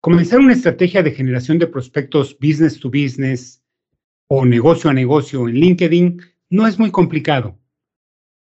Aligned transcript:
Comenzar 0.00 0.38
una 0.38 0.52
estrategia 0.52 1.02
de 1.02 1.10
generación 1.10 1.58
de 1.58 1.66
prospectos 1.66 2.36
business 2.38 2.78
to 2.78 2.88
business 2.88 3.60
o 4.28 4.44
negocio 4.44 4.90
a 4.90 4.94
negocio 4.94 5.48
en 5.48 5.56
LinkedIn 5.56 6.22
no 6.50 6.68
es 6.68 6.78
muy 6.78 6.92
complicado. 6.92 7.58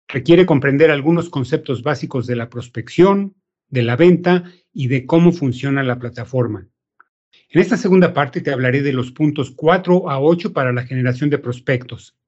Requiere 0.06 0.44
comprender 0.44 0.90
algunos 0.90 1.30
conceptos 1.30 1.82
básicos 1.82 2.26
de 2.26 2.36
la 2.36 2.50
prospección, 2.50 3.34
de 3.68 3.82
la 3.84 3.96
venta 3.96 4.44
y 4.70 4.88
de 4.88 5.06
cómo 5.06 5.32
funciona 5.32 5.82
la 5.82 5.98
plataforma. 5.98 6.68
En 7.48 7.60
esta 7.62 7.78
segunda 7.78 8.12
parte 8.12 8.42
te 8.42 8.50
hablaré 8.52 8.82
de 8.82 8.92
los 8.92 9.10
puntos 9.10 9.50
4 9.50 10.10
a 10.10 10.20
8 10.20 10.52
para 10.52 10.74
la 10.74 10.84
generación 10.84 11.30
de 11.30 11.38
prospectos. 11.38 12.18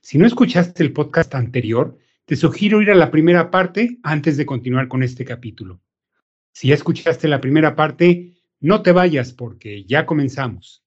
Si 0.00 0.16
no 0.16 0.26
escuchaste 0.26 0.82
el 0.82 0.94
podcast 0.94 1.34
anterior, 1.34 1.98
te 2.24 2.36
sugiero 2.36 2.80
ir 2.80 2.90
a 2.90 2.94
la 2.94 3.10
primera 3.10 3.50
parte 3.50 3.98
antes 4.02 4.38
de 4.38 4.46
continuar 4.46 4.88
con 4.88 5.02
este 5.02 5.26
capítulo. 5.26 5.82
Si 6.52 6.68
ya 6.68 6.74
escuchaste 6.74 7.28
la 7.28 7.42
primera 7.42 7.76
parte, 7.76 8.35
no 8.66 8.82
te 8.82 8.90
vayas 8.90 9.32
porque 9.32 9.84
ya 9.84 10.06
comenzamos. 10.06 10.82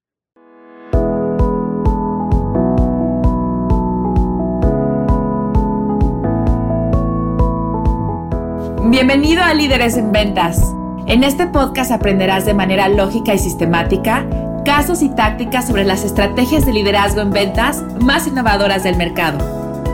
Bienvenido 8.89 9.41
a 9.43 9.53
Líderes 9.53 9.95
en 9.95 10.11
Ventas. 10.11 10.61
En 11.07 11.23
este 11.23 11.47
podcast 11.47 11.91
aprenderás 11.91 12.45
de 12.45 12.53
manera 12.53 12.89
lógica 12.89 13.33
y 13.33 13.39
sistemática 13.39 14.27
casos 14.65 15.01
y 15.01 15.15
tácticas 15.15 15.67
sobre 15.67 15.85
las 15.85 16.03
estrategias 16.03 16.65
de 16.65 16.73
liderazgo 16.73 17.21
en 17.21 17.31
ventas 17.31 17.81
más 18.01 18.27
innovadoras 18.27 18.83
del 18.83 18.97
mercado, 18.97 19.39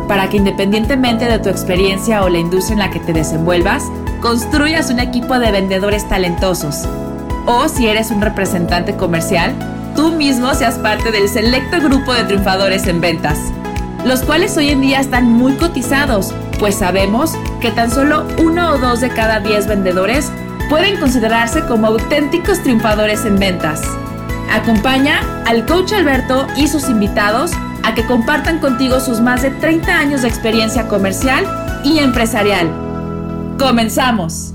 para 0.07 0.27
que 0.27 0.37
independientemente 0.37 1.25
de 1.25 1.37
tu 1.37 1.49
experiencia 1.49 2.23
o 2.23 2.29
la 2.29 2.39
industria 2.39 2.73
en 2.73 2.79
la 2.79 2.89
que 2.89 2.99
te 2.99 3.13
desenvuelvas, 3.13 3.83
construyas 4.21 4.89
un 4.89 4.99
equipo 4.99 5.37
de 5.37 5.51
vendedores 5.51 6.09
talentosos. 6.09 6.87
O 7.45 7.67
si 7.69 7.87
eres 7.87 8.11
un 8.11 8.21
representante 8.21 8.95
comercial, 8.95 9.53
tú 9.95 10.11
mismo 10.11 10.53
seas 10.53 10.75
parte 10.79 11.11
del 11.11 11.29
selecto 11.29 11.79
grupo 11.81 12.13
de 12.13 12.23
triunfadores 12.23 12.87
en 12.87 13.01
ventas, 13.01 13.37
los 14.05 14.21
cuales 14.23 14.57
hoy 14.57 14.69
en 14.69 14.81
día 14.81 14.99
están 14.99 15.31
muy 15.31 15.53
cotizados, 15.53 16.33
pues 16.59 16.75
sabemos 16.75 17.33
que 17.61 17.71
tan 17.71 17.91
solo 17.91 18.25
uno 18.39 18.71
o 18.71 18.77
dos 18.77 19.01
de 19.01 19.09
cada 19.09 19.39
diez 19.39 19.67
vendedores 19.67 20.31
pueden 20.69 20.99
considerarse 20.99 21.65
como 21.65 21.87
auténticos 21.87 22.61
triunfadores 22.63 23.25
en 23.25 23.37
ventas. 23.37 23.81
Acompaña 24.51 25.19
al 25.45 25.65
coach 25.65 25.93
Alberto 25.93 26.47
y 26.55 26.67
sus 26.67 26.89
invitados 26.89 27.51
a 27.83 27.93
que 27.93 28.05
compartan 28.05 28.59
contigo 28.59 28.99
sus 28.99 29.19
más 29.21 29.43
de 29.43 29.51
30 29.51 29.95
años 29.95 30.21
de 30.23 30.29
experiencia 30.29 30.87
comercial 30.87 31.45
y 31.83 31.99
empresarial 31.99 32.85
Comenzamos. 33.57 34.54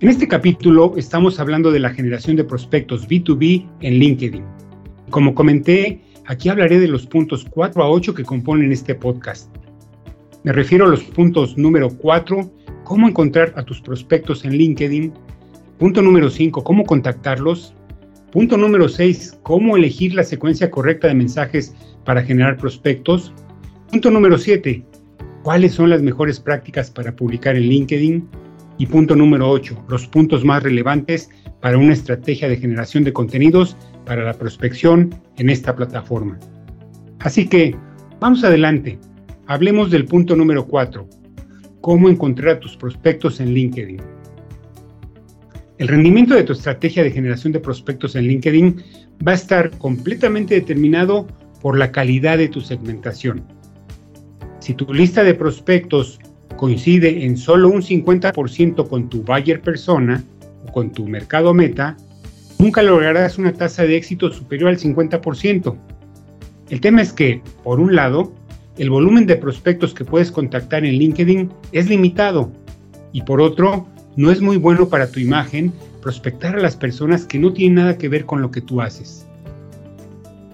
En 0.00 0.08
este 0.08 0.28
capítulo 0.28 0.92
estamos 0.96 1.40
hablando 1.40 1.72
de 1.72 1.80
la 1.80 1.90
generación 1.90 2.36
de 2.36 2.44
prospectos 2.44 3.08
B2B 3.08 3.68
en 3.80 3.94
LinkedIn. 3.94 4.44
Como 5.10 5.34
comenté, 5.34 6.00
aquí 6.24 6.48
hablaré 6.48 6.78
de 6.78 6.86
los 6.86 7.04
puntos 7.04 7.44
4 7.50 7.82
a 7.82 7.90
8 7.90 8.14
que 8.14 8.22
componen 8.22 8.70
este 8.70 8.94
podcast. 8.94 9.52
Me 10.44 10.52
refiero 10.52 10.84
a 10.84 10.88
los 10.88 11.02
puntos 11.02 11.58
número 11.58 11.88
4, 11.90 12.48
cómo 12.84 13.08
encontrar 13.08 13.52
a 13.56 13.64
tus 13.64 13.80
prospectos 13.80 14.44
en 14.44 14.52
LinkedIn. 14.52 15.12
Punto 15.80 16.00
número 16.00 16.30
5, 16.30 16.62
cómo 16.62 16.84
contactarlos. 16.84 17.74
Punto 18.30 18.56
número 18.56 18.88
6, 18.88 19.40
cómo 19.42 19.76
elegir 19.76 20.14
la 20.14 20.22
secuencia 20.22 20.70
correcta 20.70 21.08
de 21.08 21.14
mensajes 21.14 21.74
para 22.04 22.22
generar 22.22 22.56
prospectos. 22.56 23.32
Punto 23.90 24.12
número 24.12 24.38
7. 24.38 24.80
¿Cuáles 25.42 25.72
son 25.72 25.90
las 25.90 26.02
mejores 26.02 26.38
prácticas 26.38 26.88
para 26.88 27.16
publicar 27.16 27.56
en 27.56 27.64
LinkedIn? 27.64 28.28
Y 28.78 28.86
punto 28.86 29.16
número 29.16 29.50
8. 29.50 29.84
Los 29.88 30.06
puntos 30.06 30.44
más 30.44 30.62
relevantes 30.62 31.30
para 31.60 31.78
una 31.78 31.92
estrategia 31.92 32.48
de 32.48 32.56
generación 32.56 33.04
de 33.04 33.12
contenidos 33.12 33.76
para 34.06 34.24
la 34.24 34.34
prospección 34.34 35.14
en 35.36 35.50
esta 35.50 35.74
plataforma. 35.74 36.38
Así 37.20 37.48
que, 37.48 37.76
vamos 38.20 38.44
adelante. 38.44 38.98
Hablemos 39.46 39.90
del 39.90 40.04
punto 40.04 40.36
número 40.36 40.66
4. 40.66 41.08
Cómo 41.80 42.08
encontrar 42.08 42.56
a 42.56 42.60
tus 42.60 42.76
prospectos 42.76 43.40
en 43.40 43.52
LinkedIn. 43.52 44.00
El 45.78 45.88
rendimiento 45.88 46.34
de 46.34 46.42
tu 46.42 46.52
estrategia 46.52 47.02
de 47.02 47.10
generación 47.10 47.52
de 47.52 47.60
prospectos 47.60 48.16
en 48.16 48.24
LinkedIn 48.24 48.82
va 49.26 49.32
a 49.32 49.36
estar 49.36 49.70
completamente 49.78 50.54
determinado 50.54 51.26
por 51.60 51.78
la 51.78 51.90
calidad 51.92 52.38
de 52.38 52.48
tu 52.48 52.60
segmentación. 52.60 53.44
Si 54.60 54.74
tu 54.74 54.92
lista 54.92 55.22
de 55.22 55.34
prospectos 55.34 56.18
coincide 56.56 57.24
en 57.24 57.36
solo 57.36 57.68
un 57.68 57.82
50% 57.82 58.88
con 58.88 59.08
tu 59.08 59.22
buyer 59.22 59.60
persona 59.60 60.22
o 60.66 60.72
con 60.72 60.90
tu 60.90 61.06
mercado 61.06 61.54
meta, 61.54 61.96
nunca 62.58 62.82
lograrás 62.82 63.38
una 63.38 63.52
tasa 63.52 63.84
de 63.84 63.96
éxito 63.96 64.30
superior 64.32 64.70
al 64.70 64.78
50%. 64.78 65.76
El 66.70 66.80
tema 66.80 67.02
es 67.02 67.12
que, 67.12 67.42
por 67.64 67.80
un 67.80 67.94
lado, 67.94 68.32
el 68.76 68.90
volumen 68.90 69.26
de 69.26 69.36
prospectos 69.36 69.94
que 69.94 70.04
puedes 70.04 70.30
contactar 70.30 70.84
en 70.84 70.94
LinkedIn 70.94 71.50
es 71.72 71.88
limitado 71.88 72.52
y 73.12 73.22
por 73.22 73.40
otro, 73.40 73.86
no 74.16 74.30
es 74.30 74.40
muy 74.40 74.56
bueno 74.56 74.88
para 74.88 75.10
tu 75.10 75.20
imagen 75.20 75.72
prospectar 76.02 76.56
a 76.56 76.60
las 76.60 76.76
personas 76.76 77.24
que 77.24 77.38
no 77.38 77.52
tienen 77.52 77.76
nada 77.76 77.98
que 77.98 78.08
ver 78.08 78.24
con 78.24 78.42
lo 78.42 78.50
que 78.50 78.60
tú 78.60 78.80
haces. 78.80 79.26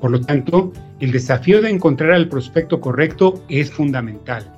Por 0.00 0.10
lo 0.10 0.20
tanto, 0.20 0.72
el 1.00 1.12
desafío 1.12 1.62
de 1.62 1.70
encontrar 1.70 2.12
al 2.12 2.28
prospecto 2.28 2.80
correcto 2.80 3.42
es 3.48 3.70
fundamental. 3.70 4.53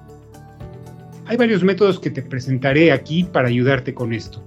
Hay 1.26 1.36
varios 1.36 1.62
métodos 1.64 1.98
que 1.98 2.10
te 2.10 2.22
presentaré 2.22 2.92
aquí 2.92 3.24
para 3.24 3.48
ayudarte 3.48 3.92
con 3.94 4.12
esto. 4.12 4.46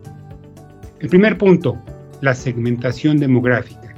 El 1.00 1.10
primer 1.10 1.38
punto, 1.38 1.78
la 2.22 2.34
segmentación 2.34 3.18
demográfica. 3.18 3.94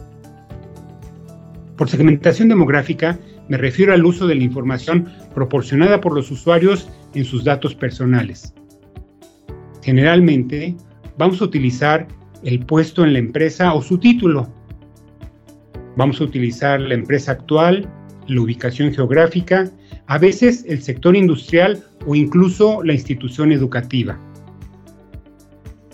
Por 1.78 1.90
segmentación 1.90 2.50
demográfica 2.50 3.18
me 3.50 3.58
refiero 3.58 3.94
al 3.94 4.06
uso 4.06 4.28
de 4.28 4.36
la 4.36 4.44
información 4.44 5.12
proporcionada 5.34 6.00
por 6.00 6.14
los 6.14 6.32
usuarios 6.32 6.90
en 7.14 7.26
sus 7.26 7.44
datos 7.44 7.76
personales. 7.76 8.54
Generalmente, 9.84 10.76
vamos 11.18 11.42
a 11.42 11.46
utilizar 11.46 12.08
el 12.44 12.66
puesto 12.66 13.04
en 13.04 13.14
la 13.14 13.20
empresa 13.20 13.74
o 13.74 13.82
su 13.82 13.98
título 13.98 14.48
Vamos 15.98 16.22
a 16.22 16.24
utilizar 16.24 16.80
la 16.80 16.94
empresa 16.94 17.34
actual, 17.34 17.88
la 18.28 18.42
ubicación 18.42 18.94
geográfica, 18.94 19.70
a 20.12 20.18
veces 20.18 20.66
el 20.68 20.82
sector 20.82 21.16
industrial 21.16 21.82
o 22.06 22.16
incluso 22.16 22.84
la 22.84 22.92
institución 22.92 23.54
educativa. 23.54 24.20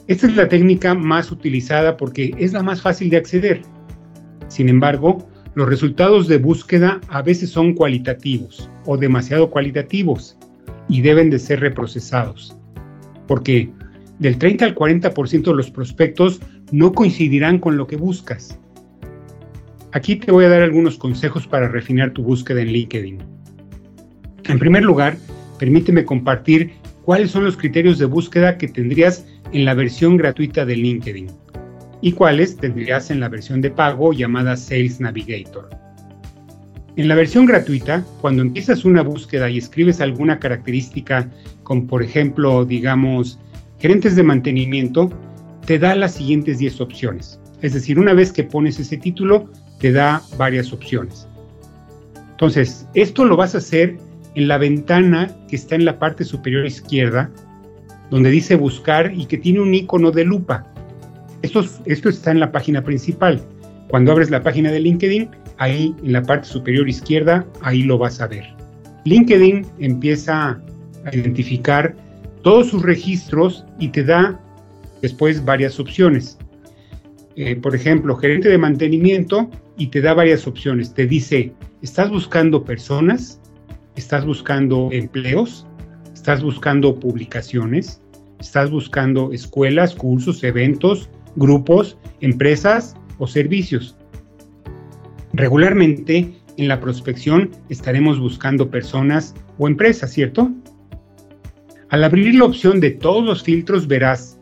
Esta 0.08 0.26
es 0.26 0.36
la 0.36 0.50
técnica 0.50 0.96
más 0.96 1.32
utilizada 1.32 1.98
porque 1.98 2.34
es 2.40 2.52
la 2.52 2.64
más 2.64 2.82
fácil 2.82 3.12
de 3.12 3.18
acceder. 3.18 3.62
Sin 4.48 4.70
embargo, 4.70 5.30
los 5.54 5.70
resultados 5.70 6.28
de 6.28 6.40
búsqueda 6.40 7.00
a 7.10 7.22
veces 7.22 7.52
son 7.52 7.76
cualitativos 7.76 8.72
o 8.88 8.98
demasiado 8.98 9.52
cualitativos 9.52 10.36
y 10.90 11.02
deben 11.02 11.30
de 11.30 11.38
ser 11.38 11.60
reprocesados. 11.60 12.58
Porque 13.28 13.70
del 14.18 14.40
30 14.40 14.66
al 14.66 14.74
40% 14.74 15.44
de 15.44 15.54
los 15.54 15.70
prospectos 15.70 16.42
no 16.72 16.92
coincidirán 16.92 17.60
con 17.60 17.78
lo 17.78 17.86
que 17.86 17.98
buscas. 17.98 18.60
Aquí 19.92 20.16
te 20.16 20.32
voy 20.32 20.46
a 20.46 20.50
dar 20.50 20.64
algunos 20.64 20.98
consejos 20.98 21.46
para 21.46 21.68
refinar 21.68 22.14
tu 22.14 22.24
búsqueda 22.24 22.64
en 22.64 22.70
LinkedIn. 22.70 23.37
En 24.48 24.60
primer 24.60 24.84
lugar, 24.84 25.18
permíteme 25.60 26.06
compartir 26.06 26.72
cuáles 27.04 27.32
son 27.32 27.44
los 27.44 27.58
criterios 27.58 28.00
de 28.00 28.06
búsqueda 28.06 28.58
que 28.58 28.70
tendrías 28.70 29.26
en 29.52 29.66
la 29.66 29.74
versión 29.74 30.16
gratuita 30.16 30.66
de 30.66 30.78
LinkedIn 30.78 31.28
y 32.02 32.14
cuáles 32.14 32.56
tendrías 32.56 33.12
en 33.12 33.20
la 33.20 33.28
versión 33.28 33.60
de 33.60 33.72
pago 33.72 34.14
llamada 34.14 34.56
Sales 34.56 35.02
Navigator. 35.02 35.70
En 36.96 37.10
la 37.10 37.16
versión 37.16 37.46
gratuita, 37.46 38.06
cuando 38.22 38.42
empiezas 38.42 38.86
una 38.86 39.02
búsqueda 39.02 39.50
y 39.50 39.58
escribes 39.58 40.00
alguna 40.00 40.40
característica, 40.40 41.30
como 41.64 41.86
por 41.86 42.02
ejemplo, 42.02 42.64
digamos, 42.64 43.40
gerentes 43.80 44.16
de 44.16 44.24
mantenimiento, 44.24 45.12
te 45.66 45.78
da 45.78 45.94
las 45.94 46.14
siguientes 46.14 46.58
10 46.58 46.80
opciones. 46.80 47.40
Es 47.62 47.74
decir, 47.74 48.00
una 48.00 48.14
vez 48.14 48.32
que 48.32 48.46
pones 48.46 48.80
ese 48.80 48.96
título, 48.96 49.52
te 49.80 49.92
da 49.92 50.22
varias 50.38 50.72
opciones. 50.72 51.28
Entonces, 52.32 52.88
esto 52.94 53.26
lo 53.26 53.36
vas 53.36 53.54
a 53.54 53.58
hacer 53.58 53.98
en 54.38 54.48
la 54.48 54.60
ventana 54.60 55.36
que 55.50 55.56
está 55.56 55.74
en 55.74 55.84
la 55.84 55.98
parte 55.98 56.24
superior 56.24 56.64
izquierda, 56.64 57.32
donde 58.12 58.30
dice 58.30 58.56
buscar 58.56 59.12
y 59.16 59.26
que 59.26 59.40
tiene 59.40 59.62
un 59.62 59.74
icono 59.74 60.12
de 60.12 60.26
lupa. 60.26 60.64
Esto, 61.42 61.66
esto 61.86 62.08
está 62.08 62.30
en 62.30 62.40
la 62.40 62.52
página 62.52 62.84
principal. 62.84 63.42
Cuando 63.88 64.12
abres 64.12 64.30
la 64.30 64.44
página 64.44 64.72
de 64.72 64.80
LinkedIn, 64.80 65.32
ahí 65.58 65.96
en 66.04 66.14
la 66.14 66.22
parte 66.22 66.48
superior 66.48 66.88
izquierda, 66.88 67.48
ahí 67.62 67.82
lo 67.82 67.98
vas 67.98 68.22
a 68.22 68.28
ver. 68.28 68.46
LinkedIn 69.06 69.66
empieza 69.80 70.62
a 71.04 71.16
identificar 71.16 71.96
todos 72.44 72.70
sus 72.70 72.84
registros 72.84 73.66
y 73.80 73.88
te 73.88 74.04
da 74.04 74.40
después 75.02 75.44
varias 75.44 75.80
opciones. 75.80 76.38
Eh, 77.36 77.56
por 77.56 77.74
ejemplo, 77.74 78.16
gerente 78.16 78.50
de 78.50 78.60
mantenimiento 78.60 79.50
y 79.80 79.88
te 79.88 80.00
da 80.00 80.14
varias 80.14 80.46
opciones. 80.46 80.94
Te 80.94 81.08
dice, 81.08 81.54
¿estás 81.82 82.12
buscando 82.12 82.64
personas? 82.64 83.42
¿Estás 83.98 84.26
buscando 84.26 84.90
empleos? 84.94 85.68
¿Estás 86.14 86.42
buscando 86.42 86.98
publicaciones? 86.98 88.02
estás 88.40 88.70
buscando 88.70 89.32
escuelas, 89.32 89.96
cursos, 89.96 90.44
eventos, 90.44 91.10
grupos, 91.36 91.98
empresas 92.22 92.96
o 93.18 93.28
servicios. 93.28 93.96
Regularmente 95.34 96.34
en 96.58 96.68
la 96.68 96.80
prospección 96.80 97.52
estaremos 97.70 98.20
buscando 98.20 98.70
personas 98.70 99.36
o 99.58 99.68
empresas, 99.68 100.12
¿cierto? 100.12 100.52
Al 101.90 102.04
abrir 102.04 102.36
la 102.36 102.46
opción 102.46 102.80
de 102.80 102.92
todos 102.92 103.24
los 103.24 103.44
filtros 103.44 103.88
verás 103.88 104.40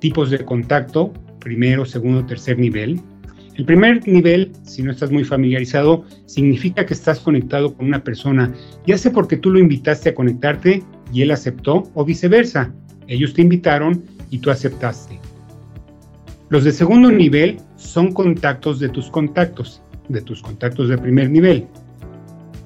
tipos 0.00 0.30
de 0.30 0.44
contacto, 0.44 1.12
primero, 1.40 1.84
segundo, 1.84 2.24
tercer 2.24 2.58
nivel. 2.58 3.00
El 3.58 3.64
primer 3.64 4.06
nivel, 4.06 4.52
si 4.62 4.84
no 4.84 4.92
estás 4.92 5.10
muy 5.10 5.24
familiarizado, 5.24 6.04
significa 6.26 6.86
que 6.86 6.94
estás 6.94 7.18
conectado 7.18 7.74
con 7.74 7.86
una 7.86 8.04
persona, 8.04 8.54
ya 8.86 8.96
sea 8.96 9.10
porque 9.10 9.36
tú 9.36 9.50
lo 9.50 9.58
invitaste 9.58 10.10
a 10.10 10.14
conectarte 10.14 10.84
y 11.12 11.22
él 11.22 11.32
aceptó 11.32 11.82
o 11.94 12.04
viceversa. 12.04 12.72
Ellos 13.08 13.34
te 13.34 13.42
invitaron 13.42 14.04
y 14.30 14.38
tú 14.38 14.52
aceptaste. 14.52 15.18
Los 16.50 16.62
de 16.62 16.70
segundo 16.70 17.10
nivel 17.10 17.56
son 17.74 18.12
contactos 18.12 18.78
de 18.78 18.90
tus 18.90 19.10
contactos, 19.10 19.82
de 20.08 20.22
tus 20.22 20.40
contactos 20.40 20.88
de 20.88 20.96
primer 20.96 21.28
nivel. 21.28 21.66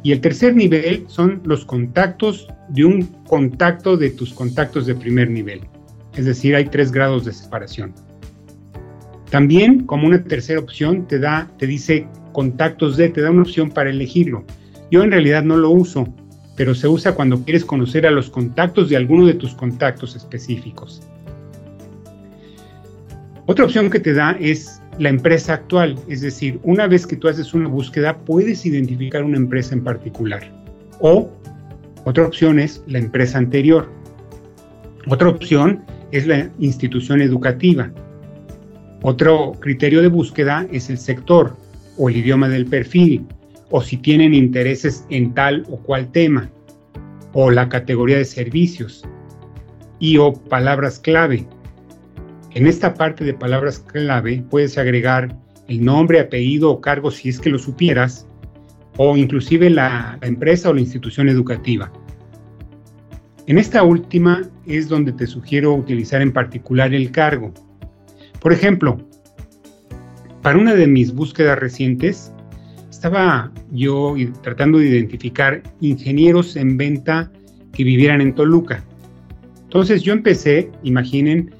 Y 0.02 0.12
el 0.12 0.20
tercer 0.20 0.54
nivel 0.54 1.04
son 1.06 1.40
los 1.46 1.64
contactos 1.64 2.48
de 2.68 2.84
un 2.84 3.04
contacto 3.26 3.96
de 3.96 4.10
tus 4.10 4.34
contactos 4.34 4.84
de 4.84 4.94
primer 4.94 5.30
nivel. 5.30 5.62
Es 6.14 6.26
decir, 6.26 6.54
hay 6.54 6.66
tres 6.66 6.92
grados 6.92 7.24
de 7.24 7.32
separación. 7.32 7.94
También, 9.32 9.86
como 9.86 10.06
una 10.06 10.22
tercera 10.22 10.60
opción, 10.60 11.06
te 11.08 11.18
da, 11.18 11.50
te 11.56 11.66
dice 11.66 12.06
contactos 12.32 12.98
de, 12.98 13.08
te 13.08 13.22
da 13.22 13.30
una 13.30 13.40
opción 13.40 13.70
para 13.70 13.88
elegirlo. 13.88 14.44
Yo 14.90 15.02
en 15.02 15.10
realidad 15.10 15.42
no 15.42 15.56
lo 15.56 15.70
uso, 15.70 16.06
pero 16.54 16.74
se 16.74 16.86
usa 16.86 17.14
cuando 17.14 17.42
quieres 17.42 17.64
conocer 17.64 18.06
a 18.06 18.10
los 18.10 18.28
contactos 18.28 18.90
de 18.90 18.98
alguno 18.98 19.24
de 19.24 19.32
tus 19.32 19.54
contactos 19.54 20.16
específicos. 20.16 21.00
Otra 23.46 23.64
opción 23.64 23.88
que 23.88 24.00
te 24.00 24.12
da 24.12 24.36
es 24.38 24.82
la 24.98 25.08
empresa 25.08 25.54
actual, 25.54 25.96
es 26.08 26.20
decir, 26.20 26.60
una 26.62 26.86
vez 26.86 27.06
que 27.06 27.16
tú 27.16 27.26
haces 27.26 27.54
una 27.54 27.70
búsqueda, 27.70 28.18
puedes 28.18 28.66
identificar 28.66 29.24
una 29.24 29.38
empresa 29.38 29.74
en 29.74 29.82
particular. 29.82 30.42
O 31.00 31.30
otra 32.04 32.26
opción 32.26 32.58
es 32.58 32.84
la 32.86 32.98
empresa 32.98 33.38
anterior. 33.38 33.88
Otra 35.08 35.30
opción 35.30 35.82
es 36.10 36.26
la 36.26 36.50
institución 36.58 37.22
educativa. 37.22 37.90
Otro 39.02 39.52
criterio 39.60 40.00
de 40.02 40.08
búsqueda 40.08 40.66
es 40.72 40.88
el 40.90 40.98
sector 40.98 41.56
o 41.98 42.08
el 42.08 42.16
idioma 42.16 42.48
del 42.48 42.66
perfil, 42.66 43.26
o 43.70 43.82
si 43.82 43.96
tienen 43.96 44.34
intereses 44.34 45.04
en 45.10 45.34
tal 45.34 45.64
o 45.70 45.76
cual 45.78 46.10
tema, 46.12 46.50
o 47.32 47.50
la 47.50 47.68
categoría 47.68 48.18
de 48.18 48.24
servicios, 48.24 49.04
y 49.98 50.18
o 50.18 50.32
palabras 50.32 50.98
clave, 50.98 51.46
en 52.54 52.66
esta 52.66 52.92
parte 52.92 53.24
de 53.24 53.32
palabras 53.32 53.78
clave 53.78 54.44
puedes 54.50 54.76
agregar 54.76 55.34
el 55.68 55.82
nombre, 55.82 56.20
apellido 56.20 56.70
o 56.70 56.80
cargo 56.82 57.10
si 57.10 57.30
es 57.30 57.40
que 57.40 57.48
lo 57.48 57.58
supieras, 57.58 58.26
o 58.98 59.16
inclusive 59.16 59.70
la, 59.70 60.18
empresa 60.20 60.68
o 60.68 60.74
la 60.74 60.80
institución 60.80 61.30
educativa. 61.30 61.90
En 63.46 63.56
esta 63.56 63.82
última 63.82 64.42
es 64.66 64.88
donde 64.88 65.12
te 65.12 65.26
sugiero 65.26 65.72
utilizar 65.74 66.20
en 66.20 66.32
particular 66.32 66.92
el 66.92 67.10
cargo. 67.10 67.54
Por 68.42 68.52
ejemplo, 68.52 68.98
para 70.42 70.58
una 70.58 70.74
de 70.74 70.88
mis 70.88 71.14
búsquedas 71.14 71.58
recientes, 71.60 72.32
estaba 72.90 73.52
yo 73.70 74.16
tratando 74.42 74.78
de 74.78 74.88
identificar 74.88 75.62
ingenieros 75.80 76.56
en 76.56 76.76
venta 76.76 77.30
que 77.72 77.84
vivieran 77.84 78.20
en 78.20 78.34
Toluca. 78.34 78.82
Entonces 79.62 80.02
yo 80.02 80.12
empecé, 80.12 80.70
imaginen, 80.82 81.54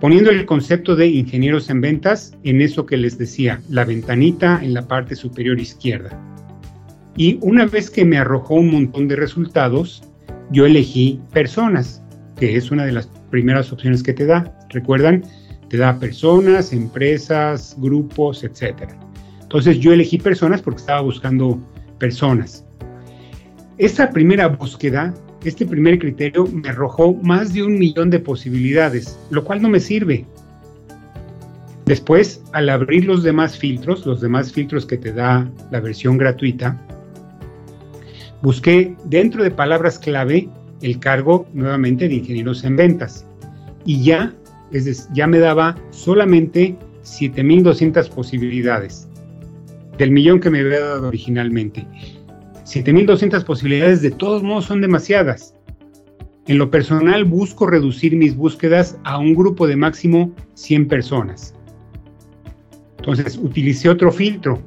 poniendo 0.00 0.30
el 0.30 0.46
concepto 0.46 0.96
de 0.96 1.06
ingenieros 1.06 1.68
en 1.68 1.82
ventas 1.82 2.34
en 2.44 2.62
eso 2.62 2.86
que 2.86 2.96
les 2.96 3.18
decía, 3.18 3.60
la 3.68 3.84
ventanita 3.84 4.60
en 4.62 4.72
la 4.72 4.88
parte 4.88 5.14
superior 5.14 5.60
izquierda. 5.60 6.18
Y 7.16 7.38
una 7.42 7.66
vez 7.66 7.90
que 7.90 8.06
me 8.06 8.16
arrojó 8.16 8.54
un 8.54 8.72
montón 8.72 9.06
de 9.06 9.16
resultados, 9.16 10.02
yo 10.50 10.64
elegí 10.64 11.20
personas, 11.32 12.02
que 12.40 12.56
es 12.56 12.70
una 12.70 12.86
de 12.86 12.92
las 12.92 13.06
primeras 13.30 13.70
opciones 13.70 14.02
que 14.02 14.14
te 14.14 14.24
da. 14.24 14.58
¿Recuerdan? 14.70 15.24
Te 15.68 15.76
da 15.76 15.98
personas, 15.98 16.72
empresas, 16.72 17.74
grupos, 17.78 18.44
etc. 18.44 18.90
Entonces 19.42 19.78
yo 19.78 19.92
elegí 19.92 20.18
personas 20.18 20.62
porque 20.62 20.80
estaba 20.80 21.00
buscando 21.00 21.58
personas. 21.98 22.64
Esa 23.78 24.10
primera 24.10 24.48
búsqueda 24.48 25.12
este 25.44 25.66
primer 25.66 25.98
criterio 25.98 26.46
me 26.46 26.70
arrojó 26.70 27.14
más 27.14 27.52
de 27.52 27.62
un 27.62 27.78
millón 27.78 28.10
de 28.10 28.18
posibilidades, 28.18 29.18
lo 29.30 29.44
cual 29.44 29.60
no 29.60 29.68
me 29.68 29.80
sirve. 29.80 30.24
Después, 31.84 32.42
al 32.52 32.70
abrir 32.70 33.04
los 33.04 33.22
demás 33.22 33.58
filtros, 33.58 34.06
los 34.06 34.22
demás 34.22 34.52
filtros 34.52 34.86
que 34.86 34.96
te 34.96 35.12
da 35.12 35.50
la 35.70 35.80
versión 35.80 36.16
gratuita, 36.16 36.80
busqué 38.40 38.96
dentro 39.04 39.44
de 39.44 39.50
palabras 39.50 39.98
clave 39.98 40.48
el 40.80 40.98
cargo 40.98 41.46
nuevamente 41.52 42.08
de 42.08 42.14
ingenieros 42.14 42.64
en 42.64 42.76
ventas 42.76 43.26
y 43.84 44.02
ya, 44.02 44.34
es 44.74 45.08
ya 45.12 45.26
me 45.26 45.38
daba 45.38 45.76
solamente 45.90 46.76
7.200 47.04 48.08
posibilidades 48.10 49.08
del 49.98 50.10
millón 50.10 50.40
que 50.40 50.50
me 50.50 50.60
había 50.60 50.80
dado 50.80 51.08
originalmente. 51.08 51.86
7200 52.64 53.44
posibilidades 53.44 54.02
de 54.02 54.10
todos 54.10 54.42
modos 54.42 54.64
son 54.64 54.80
demasiadas. 54.80 55.54
En 56.46 56.58
lo 56.58 56.70
personal 56.70 57.24
busco 57.24 57.66
reducir 57.66 58.16
mis 58.16 58.36
búsquedas 58.36 58.98
a 59.04 59.18
un 59.18 59.34
grupo 59.34 59.66
de 59.66 59.76
máximo 59.76 60.34
100 60.54 60.88
personas. 60.88 61.54
Entonces 62.98 63.36
utilicé 63.36 63.88
otro 63.88 64.10
filtro. 64.10 64.60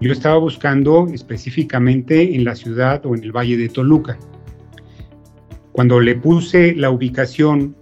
Yo 0.00 0.12
estaba 0.12 0.38
buscando 0.38 1.06
específicamente 1.12 2.34
en 2.34 2.44
la 2.44 2.54
ciudad 2.54 3.04
o 3.06 3.14
en 3.14 3.22
el 3.22 3.32
valle 3.32 3.56
de 3.56 3.68
Toluca. 3.68 4.18
Cuando 5.72 6.00
le 6.00 6.14
puse 6.14 6.74
la 6.74 6.90
ubicación 6.90 7.76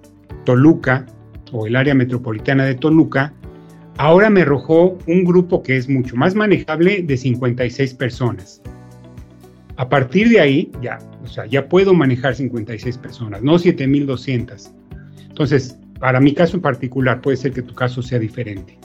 Toluca 0.45 1.07
o 1.53 1.67
el 1.67 1.77
área 1.77 1.95
metropolitana 1.95 2.65
de 2.65 2.75
Toluca, 2.75 3.33
ahora 3.99 4.31
me 4.31 4.43
arrojó 4.43 4.99
un 5.07 5.25
grupo 5.25 5.63
que 5.63 5.77
es 5.77 5.89
mucho 5.89 6.17
más 6.17 6.35
manejable 6.35 7.03
de 7.03 7.17
56 7.17 7.95
personas. 7.95 8.63
A 9.77 9.89
partir 9.89 10.29
de 10.29 10.41
ahí, 10.41 10.73
ya, 10.83 10.99
o 11.23 11.27
sea, 11.27 11.47
ya 11.47 11.69
puedo 11.69 11.95
manejar 11.95 12.35
56 12.35 12.99
personas, 12.99 13.43
no 13.43 13.59
7200. 13.59 14.71
Entonces, 15.29 15.79
para 15.99 16.21
mi 16.21 16.35
caso 16.35 16.57
en 16.57 16.63
particular, 16.63 17.21
puede 17.21 17.37
ser 17.37 17.53
que 17.53 17.63
tu 17.63 17.75
caso 17.75 18.03
sea 18.03 18.19
diferente. 18.19 18.79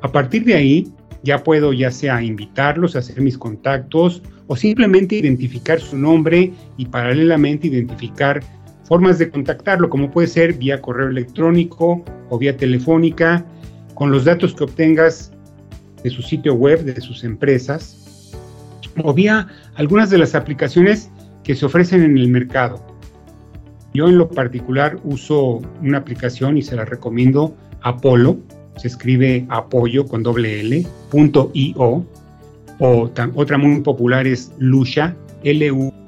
A 0.00 0.10
partir 0.10 0.44
de 0.44 0.54
ahí, 0.54 0.92
ya 1.22 1.42
puedo 1.42 1.72
ya 1.72 1.90
sea 1.90 2.22
invitarlos 2.22 2.96
hacer 2.96 3.20
mis 3.20 3.36
contactos 3.36 4.22
o 4.46 4.56
simplemente 4.56 5.16
identificar 5.16 5.80
su 5.80 5.98
nombre 5.98 6.52
y 6.76 6.86
paralelamente 6.86 7.66
identificar 7.66 8.40
formas 8.88 9.18
de 9.18 9.30
contactarlo, 9.30 9.90
como 9.90 10.10
puede 10.10 10.28
ser 10.28 10.54
vía 10.54 10.80
correo 10.80 11.08
electrónico 11.08 12.02
o 12.30 12.38
vía 12.38 12.56
telefónica, 12.56 13.44
con 13.94 14.10
los 14.10 14.24
datos 14.24 14.54
que 14.54 14.64
obtengas 14.64 15.30
de 16.02 16.08
su 16.08 16.22
sitio 16.22 16.54
web, 16.54 16.82
de 16.84 16.98
sus 17.00 17.22
empresas, 17.22 18.32
o 19.04 19.12
vía 19.12 19.46
algunas 19.74 20.08
de 20.08 20.16
las 20.16 20.34
aplicaciones 20.34 21.10
que 21.44 21.54
se 21.54 21.66
ofrecen 21.66 22.02
en 22.02 22.16
el 22.16 22.28
mercado. 22.28 22.82
Yo 23.92 24.08
en 24.08 24.16
lo 24.16 24.28
particular 24.28 24.98
uso 25.04 25.60
una 25.82 25.98
aplicación 25.98 26.56
y 26.56 26.62
se 26.62 26.74
la 26.74 26.86
recomiendo, 26.86 27.54
Apollo, 27.82 28.38
se 28.76 28.88
escribe 28.88 29.44
apoyo 29.50 30.06
con 30.06 30.22
doble 30.22 30.60
L, 30.60 30.86
punto 31.10 31.50
.io, 31.52 31.74
o. 32.78 33.10
Otra 33.34 33.58
muy 33.58 33.80
popular 33.80 34.26
es 34.26 34.52
Lusha, 34.58 35.14
L-U-S-H-A, 35.42 35.98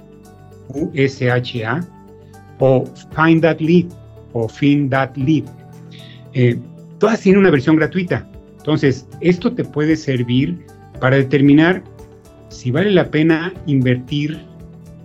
o 2.61 2.85
Find 3.17 3.43
That 3.43 3.61
Lead, 3.61 3.87
o 4.33 4.49
Find 4.49 4.91
That 4.91 5.17
Lead. 5.17 5.45
Eh, 6.35 6.59
todas 6.99 7.21
tienen 7.21 7.41
una 7.41 7.51
versión 7.51 7.77
gratuita. 7.77 8.27
Entonces, 8.59 9.09
esto 9.21 9.53
te 9.53 9.65
puede 9.65 9.97
servir 9.97 10.65
para 11.01 11.17
determinar 11.17 11.83
si 12.49 12.71
vale 12.71 12.91
la 12.91 13.11
pena 13.11 13.53
invertir 13.67 14.39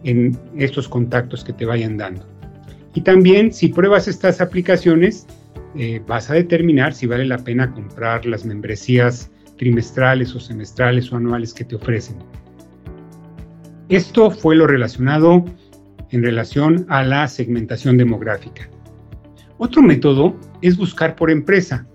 en 0.03 0.37
estos 0.57 0.87
contactos 0.87 1.43
que 1.43 1.53
te 1.53 1.65
vayan 1.65 1.97
dando. 1.97 2.25
Y 2.93 3.01
también 3.01 3.51
si 3.51 3.69
pruebas 3.69 4.07
estas 4.07 4.39
aplicaciones, 4.41 5.25
eh, 5.77 6.01
vas 6.07 6.29
a 6.29 6.35
determinar 6.35 6.93
si 6.93 7.07
vale 7.07 7.25
la 7.25 7.37
pena 7.37 7.71
comprar 7.71 8.25
las 8.25 8.45
membresías 8.45 9.31
trimestrales 9.57 10.33
o 10.35 10.39
semestrales 10.39 11.11
o 11.11 11.17
anuales 11.17 11.53
que 11.53 11.65
te 11.65 11.75
ofrecen. 11.75 12.17
Esto 13.89 14.31
fue 14.31 14.55
lo 14.55 14.67
relacionado 14.67 15.45
en 16.15 16.23
relación 16.23 16.85
a 16.87 17.03
la 17.03 17.27
segmentación 17.27 17.97
demográfica. 17.97 18.69
Otro 19.57 19.81
método 19.81 20.33
es 20.61 20.77
buscar 20.77 21.13
por 21.13 21.29
empresa. 21.29 21.85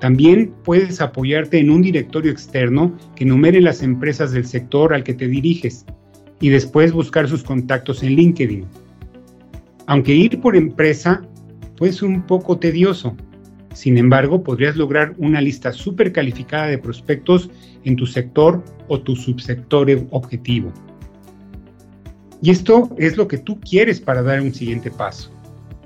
También 0.00 0.54
puedes 0.64 1.02
apoyarte 1.02 1.58
en 1.58 1.68
un 1.68 1.82
directorio 1.82 2.32
externo 2.32 2.96
que 3.14 3.26
numere 3.26 3.60
las 3.60 3.82
empresas 3.82 4.32
del 4.32 4.46
sector 4.46 4.94
al 4.94 5.04
que 5.04 5.12
te 5.12 5.28
diriges 5.28 5.84
y 6.40 6.48
después 6.48 6.92
buscar 6.92 7.28
sus 7.28 7.42
contactos 7.42 8.02
en 8.02 8.16
LinkedIn. 8.16 8.64
Aunque 9.86 10.14
ir 10.14 10.40
por 10.40 10.56
empresa 10.56 11.22
puede 11.76 11.92
ser 11.92 12.08
un 12.08 12.26
poco 12.26 12.58
tedioso. 12.58 13.14
Sin 13.74 13.98
embargo, 13.98 14.42
podrías 14.42 14.76
lograr 14.76 15.14
una 15.18 15.42
lista 15.42 15.72
súper 15.72 16.10
calificada 16.12 16.68
de 16.68 16.78
prospectos 16.78 17.50
en 17.84 17.96
tu 17.96 18.06
sector 18.06 18.64
o 18.88 18.98
tu 18.98 19.14
subsector 19.14 19.88
objetivo. 20.10 20.72
Y 22.42 22.50
esto 22.50 22.90
es 22.98 23.16
lo 23.16 23.28
que 23.28 23.38
tú 23.38 23.60
quieres 23.60 24.00
para 24.00 24.22
dar 24.22 24.40
un 24.40 24.52
siguiente 24.52 24.90
paso. 24.90 25.32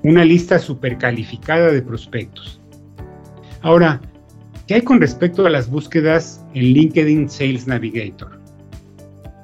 Una 0.03 0.25
lista 0.25 0.57
súper 0.57 0.97
calificada 0.97 1.71
de 1.71 1.83
prospectos. 1.83 2.59
Ahora, 3.61 4.01
¿qué 4.65 4.73
hay 4.75 4.81
con 4.81 4.99
respecto 4.99 5.45
a 5.45 5.51
las 5.51 5.69
búsquedas 5.69 6.43
en 6.55 6.63
LinkedIn 6.73 7.29
Sales 7.29 7.67
Navigator? 7.67 8.41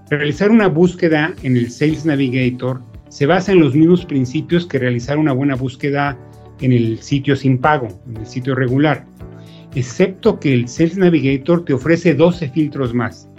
Realizar 0.09 0.49
una 0.49 0.67
búsqueda 0.67 1.33
en 1.43 1.55
el 1.55 1.69
Sales 1.69 2.03
Navigator 2.05 2.81
se 3.09 3.27
basa 3.27 3.51
en 3.51 3.59
los 3.59 3.75
mismos 3.75 4.05
principios 4.05 4.65
que 4.65 4.79
realizar 4.79 5.19
una 5.19 5.33
buena 5.33 5.55
búsqueda 5.55 6.17
en 6.61 6.71
el 6.71 6.99
sitio 6.99 7.35
sin 7.35 7.59
pago, 7.59 7.87
en 8.07 8.17
el 8.17 8.25
sitio 8.25 8.55
regular, 8.55 9.05
excepto 9.75 10.39
que 10.39 10.53
el 10.53 10.67
Sales 10.67 10.97
Navigator 10.97 11.63
te 11.63 11.73
ofrece 11.73 12.15
12 12.15 12.49
filtros 12.49 12.93
más. 12.93 13.29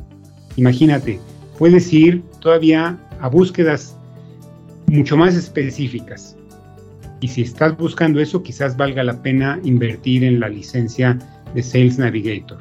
Imagínate, 0.56 1.18
puedes 1.58 1.92
ir 1.92 2.22
todavía 2.40 2.98
a 3.24 3.28
búsquedas 3.28 3.96
mucho 4.86 5.16
más 5.16 5.34
específicas. 5.34 6.36
Y 7.22 7.28
si 7.28 7.40
estás 7.40 7.74
buscando 7.74 8.20
eso, 8.20 8.42
quizás 8.42 8.76
valga 8.76 9.02
la 9.02 9.22
pena 9.22 9.58
invertir 9.64 10.24
en 10.24 10.40
la 10.40 10.50
licencia 10.50 11.18
de 11.54 11.62
Sales 11.62 11.98
Navigator. 11.98 12.58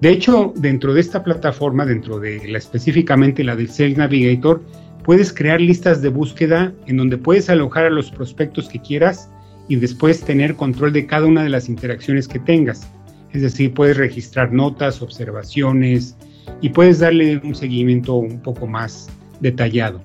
De 0.00 0.10
hecho, 0.10 0.52
dentro 0.56 0.92
de 0.94 1.00
esta 1.00 1.22
plataforma, 1.22 1.86
dentro 1.86 2.18
de 2.18 2.48
la 2.48 2.58
específicamente 2.58 3.44
la 3.44 3.54
del 3.54 3.70
Sales 3.70 3.98
Navigator, 3.98 4.60
puedes 5.04 5.32
crear 5.32 5.60
listas 5.60 6.02
de 6.02 6.08
búsqueda 6.08 6.74
en 6.86 6.96
donde 6.96 7.18
puedes 7.18 7.48
alojar 7.48 7.86
a 7.86 7.90
los 7.90 8.10
prospectos 8.10 8.68
que 8.68 8.80
quieras 8.80 9.30
y 9.68 9.76
después 9.76 10.22
tener 10.22 10.56
control 10.56 10.92
de 10.92 11.06
cada 11.06 11.26
una 11.26 11.44
de 11.44 11.50
las 11.50 11.68
interacciones 11.68 12.26
que 12.26 12.40
tengas. 12.40 12.90
Es 13.32 13.42
decir, 13.42 13.74
puedes 13.74 13.96
registrar 13.96 14.52
notas, 14.52 15.02
observaciones 15.02 16.16
y 16.60 16.70
puedes 16.70 16.98
darle 16.98 17.38
un 17.44 17.54
seguimiento 17.54 18.14
un 18.14 18.40
poco 18.40 18.66
más 18.66 19.08
detallado. 19.40 20.02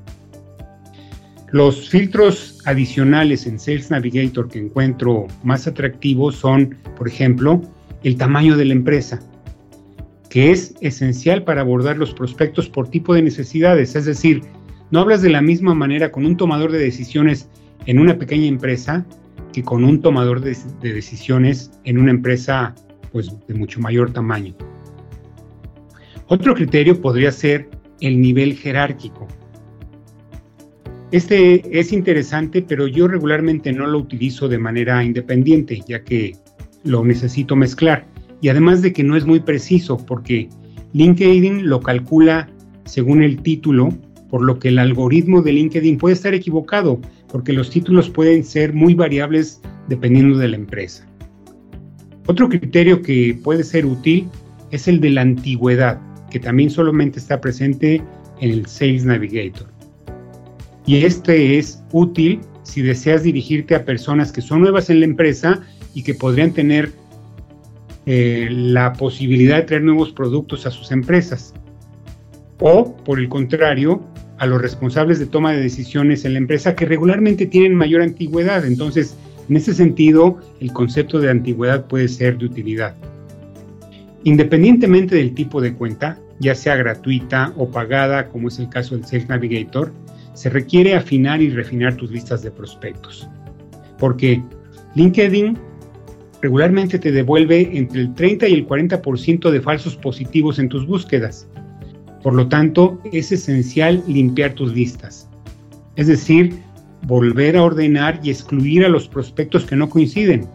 Los 1.52 1.88
filtros 1.90 2.62
adicionales 2.66 3.46
en 3.46 3.60
Sales 3.60 3.92
Navigator 3.92 4.50
que 4.50 4.60
encuentro 4.60 5.28
más 5.44 5.68
atractivos 5.68 6.36
son, 6.36 6.76
por 6.98 7.08
ejemplo, 7.08 7.62
el 8.04 8.18
tamaño 8.18 8.58
de 8.58 8.66
la 8.66 8.74
empresa, 8.74 9.20
que 10.30 10.52
es 10.52 10.74
esencial 10.82 11.44
para 11.44 11.62
abordar 11.62 11.98
los 11.98 12.14
prospectos 12.14 12.68
por 12.70 12.90
tipo 12.90 13.14
de 13.14 13.22
necesidades, 13.22 13.96
es 13.96 14.06
decir, 14.06 14.42
no 14.90 15.00
hablas 15.00 15.22
de 15.22 15.30
la 15.30 15.42
misma 15.42 15.76
manera 15.76 16.12
con 16.12 16.26
un 16.26 16.38
tomador 16.38 16.72
de 16.72 16.80
decisiones 16.80 17.48
en 17.86 18.00
una 18.00 18.18
pequeña 18.18 18.48
empresa 18.48 19.06
que 19.52 19.62
con 19.62 19.84
un 19.84 20.02
tomador 20.02 20.42
de, 20.42 20.58
decisiones 20.82 21.72
en 21.84 22.00
una 22.00 22.12
empresa 22.12 22.74
pues, 23.12 23.32
de 23.48 23.54
mucho 23.54 23.80
mayor 23.80 24.12
tamaño. 24.12 24.56
Otro 26.28 26.56
criterio 26.56 27.00
podría 27.02 27.32
ser 27.32 27.70
el 28.02 28.20
nivel 28.20 28.56
jerárquico. 28.56 29.28
Este 31.12 31.80
es 31.80 31.94
interesante, 31.94 32.62
pero 32.62 32.88
yo 32.88 33.08
regularmente 33.08 33.72
no 33.72 33.86
lo 33.86 34.00
utilizo 34.00 34.48
de 34.48 34.58
manera 34.58 35.04
independiente, 35.04 35.82
ya 35.88 36.04
que 36.04 36.36
lo 36.84 37.04
necesito 37.06 37.56
mezclar. 37.56 38.08
Y 38.42 38.50
además 38.50 38.82
de 38.82 38.94
que 38.94 39.04
no 39.04 39.16
es 39.16 39.26
muy 39.26 39.40
preciso, 39.40 39.98
porque 39.98 40.50
LinkedIn 40.94 41.70
lo 41.70 41.82
calcula 41.82 42.50
según 42.86 43.22
el 43.24 43.42
título 43.42 43.94
por 44.34 44.42
lo 44.42 44.58
que 44.58 44.70
el 44.70 44.80
algoritmo 44.80 45.44
de 45.44 45.52
LinkedIn 45.52 46.00
puede 46.00 46.16
estar 46.16 46.34
equivocado, 46.34 47.00
porque 47.32 47.54
los 47.54 47.70
títulos 47.70 48.10
pueden 48.10 48.44
ser 48.44 48.74
muy 48.74 48.96
variables 48.96 49.62
dependiendo 49.90 50.40
de 50.40 50.48
la 50.48 50.56
empresa. 50.56 51.08
Otro 52.26 52.50
criterio 52.50 53.04
que 53.04 53.38
puede 53.44 53.64
ser 53.64 53.86
útil 53.86 54.28
es 54.72 54.88
el 54.88 55.00
de 55.02 55.12
la 55.12 55.22
antigüedad, 55.22 56.02
que 56.34 56.40
también 56.40 56.70
solamente 56.70 57.20
está 57.20 57.40
presente 57.40 58.02
en 58.42 58.52
el 58.52 58.66
Sales 58.66 59.06
Navigator. 59.06 59.68
Y 60.86 61.06
este 61.06 61.58
es 61.58 61.82
útil 61.94 62.42
si 62.64 62.82
deseas 62.82 63.24
dirigirte 63.24 63.76
a 63.76 63.86
personas 63.86 64.32
que 64.32 64.42
son 64.42 64.62
nuevas 64.62 64.90
en 64.90 65.00
la 65.00 65.06
empresa 65.06 65.62
y 65.94 66.04
que 66.04 66.16
podrían 66.16 66.52
tener 66.52 66.92
eh, 68.06 68.48
la 68.52 68.94
posibilidad 68.94 69.58
de 69.58 69.64
traer 69.64 69.84
nuevos 69.84 70.12
productos 70.12 70.66
a 70.66 70.72
sus 70.72 70.92
empresas. 70.92 71.54
O, 72.60 72.96
por 72.98 73.20
el 73.20 73.30
contrario, 73.30 74.02
a 74.40 74.48
los 74.48 74.62
responsables 74.62 75.20
de 75.20 75.28
toma 75.28 75.54
de 75.54 75.62
decisiones 75.62 76.26
en 76.26 76.34
la 76.34 76.40
empresa 76.40 76.76
que 76.76 76.86
regularmente 76.86 77.46
tienen 77.46 77.76
mayor 77.76 78.02
antigüedad. 78.02 78.66
Entonces, 78.66 79.16
en 79.50 79.56
ese 79.56 79.74
sentido, 79.74 80.40
el 80.60 80.74
concepto 80.74 81.20
de 81.20 81.30
antigüedad 81.30 81.86
puede 81.86 82.08
ser 82.08 82.40
de 82.40 82.46
utilidad. 82.46 82.96
Independientemente 84.24 85.16
del 85.16 85.34
tipo 85.34 85.62
de 85.62 85.74
cuenta, 85.74 86.18
ya 86.40 86.56
sea 86.56 86.76
gratuita 86.76 87.54
o 87.58 87.70
pagada, 87.70 88.28
como 88.30 88.48
es 88.48 88.60
el 88.60 88.70
caso 88.70 88.96
del 88.96 89.06
Sales 89.06 89.30
Navigator, 89.30 89.94
se 90.34 90.50
requiere 90.50 90.96
afinar 90.96 91.42
y 91.42 91.50
refinar 91.50 91.96
tus 91.96 92.12
listas 92.12 92.42
de 92.44 92.52
prospectos. 92.52 93.28
Porque 94.00 94.42
LinkedIn 94.96 95.58
regularmente 96.42 97.00
te 97.00 97.12
devuelve 97.12 97.78
entre 97.78 98.02
el 98.02 98.14
30 98.14 98.48
y 98.50 98.54
el 98.54 98.68
40% 98.68 99.50
de 99.50 99.62
falsos 99.62 99.96
positivos 99.96 100.60
en 100.60 100.70
tus 100.70 100.86
búsquedas. 100.86 101.48
Por 102.22 102.34
lo 102.34 102.48
tanto, 102.48 103.00
es 103.12 103.32
esencial 103.32 104.04
limpiar 104.08 104.54
tus 104.54 104.74
listas. 104.74 105.30
Es 105.96 106.08
decir, 106.08 106.54
volver 107.06 107.56
a 107.58 107.64
ordenar 107.64 108.20
y 108.24 108.30
excluir 108.30 108.86
a 108.86 108.90
los 108.90 109.08
prospectos 109.08 109.66
que 109.66 109.76
no 109.76 109.90
coinciden. 109.90 110.48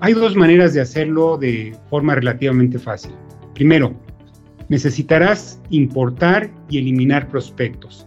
Hay 0.00 0.14
dos 0.14 0.36
maneras 0.36 0.74
de 0.74 0.80
hacerlo 0.80 1.36
de 1.36 1.76
forma 1.90 2.14
relativamente 2.14 2.78
fácil. 2.78 3.12
Primero, 3.54 3.94
necesitarás 4.68 5.60
importar 5.70 6.50
y 6.68 6.78
eliminar 6.78 7.28
prospectos. 7.28 8.06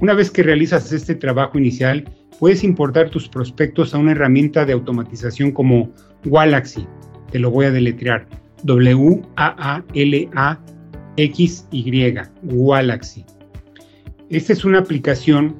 Una 0.00 0.14
vez 0.14 0.30
que 0.30 0.42
realizas 0.42 0.92
este 0.92 1.14
trabajo 1.14 1.58
inicial, 1.58 2.04
puedes 2.38 2.64
importar 2.64 3.10
tus 3.10 3.28
prospectos 3.28 3.94
a 3.94 3.98
una 3.98 4.12
herramienta 4.12 4.64
de 4.64 4.72
automatización 4.72 5.52
como 5.52 5.90
Wallaxy. 6.24 6.86
Te 7.30 7.38
lo 7.38 7.50
voy 7.50 7.66
a 7.66 7.70
deletrear. 7.70 8.26
W-A-A-L-A 8.64 10.60
XY, 11.16 12.14
Galaxy. 12.42 13.24
Esta 14.30 14.52
es 14.52 14.64
una 14.64 14.78
aplicación 14.78 15.54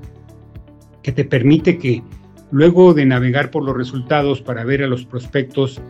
que 1.02 1.12
te 1.12 1.24
permite 1.24 1.78
que 1.78 2.02
luego 2.50 2.94
de 2.94 3.06
navegar 3.06 3.50
por 3.50 3.62
los 3.64 3.76
resultados 3.76 4.40
para 4.40 4.64
ver 4.64 4.82
a 4.82 4.86
los 4.86 5.04
prospectos 5.04 5.80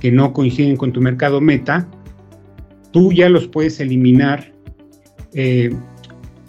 que 0.00 0.10
no 0.10 0.32
coinciden 0.32 0.76
con 0.76 0.92
tu 0.92 1.00
mercado 1.00 1.40
meta, 1.40 1.88
tú 2.92 3.12
ya 3.12 3.28
los 3.28 3.48
puedes 3.48 3.80
eliminar 3.80 4.52
eh, 5.34 5.74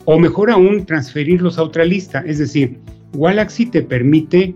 o 0.05 0.19
mejor 0.19 0.51
aún 0.51 0.85
transferirlos 0.85 1.57
a 1.57 1.63
otra 1.63 1.85
lista. 1.85 2.23
Es 2.25 2.37
decir, 2.39 2.79
Galaxy 3.13 3.65
te 3.65 3.81
permite 3.81 4.55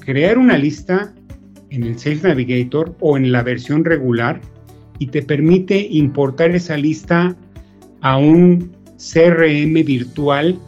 crear 0.00 0.38
una 0.38 0.56
lista 0.56 1.12
en 1.70 1.84
el 1.84 1.98
Sales 1.98 2.22
Navigator 2.22 2.94
o 3.00 3.16
en 3.16 3.32
la 3.32 3.42
versión 3.42 3.84
regular 3.84 4.40
y 4.98 5.06
te 5.06 5.22
permite 5.22 5.86
importar 5.90 6.54
esa 6.54 6.76
lista 6.76 7.36
a 8.00 8.16
un 8.16 8.72
CRM 8.96 9.74
virtual 9.84 10.58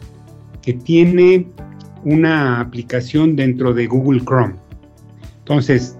que 0.61 0.73
tiene 0.73 1.47
una 2.03 2.61
aplicación 2.61 3.35
dentro 3.35 3.73
de 3.73 3.87
Google 3.87 4.21
Chrome. 4.21 4.55
Entonces, 5.39 5.97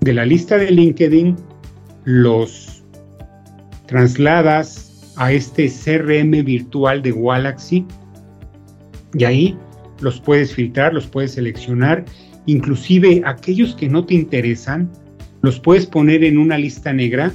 de 0.00 0.14
la 0.14 0.24
lista 0.24 0.56
de 0.56 0.70
LinkedIn, 0.70 1.36
los 2.04 2.67
trasladas 3.88 5.12
a 5.16 5.32
este 5.32 5.68
CRM 5.68 6.30
virtual 6.44 7.02
de 7.02 7.12
Galaxy. 7.12 7.84
Y 9.14 9.24
ahí 9.24 9.58
los 10.00 10.20
puedes 10.20 10.54
filtrar, 10.54 10.94
los 10.94 11.06
puedes 11.06 11.32
seleccionar, 11.32 12.04
inclusive 12.46 13.22
aquellos 13.24 13.74
que 13.74 13.88
no 13.88 14.04
te 14.04 14.14
interesan, 14.14 14.88
los 15.42 15.58
puedes 15.58 15.86
poner 15.86 16.22
en 16.22 16.38
una 16.38 16.56
lista 16.56 16.92
negra. 16.92 17.32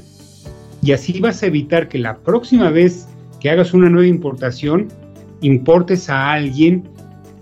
Y 0.82 0.92
así 0.92 1.20
vas 1.20 1.44
a 1.44 1.48
evitar 1.48 1.90
que 1.90 1.98
la 1.98 2.18
próxima 2.20 2.70
vez 2.70 3.08
que 3.40 3.50
hagas 3.50 3.74
una 3.74 3.90
nueva 3.90 4.08
importación, 4.08 4.88
importes 5.42 6.10
a 6.10 6.32
alguien 6.32 6.84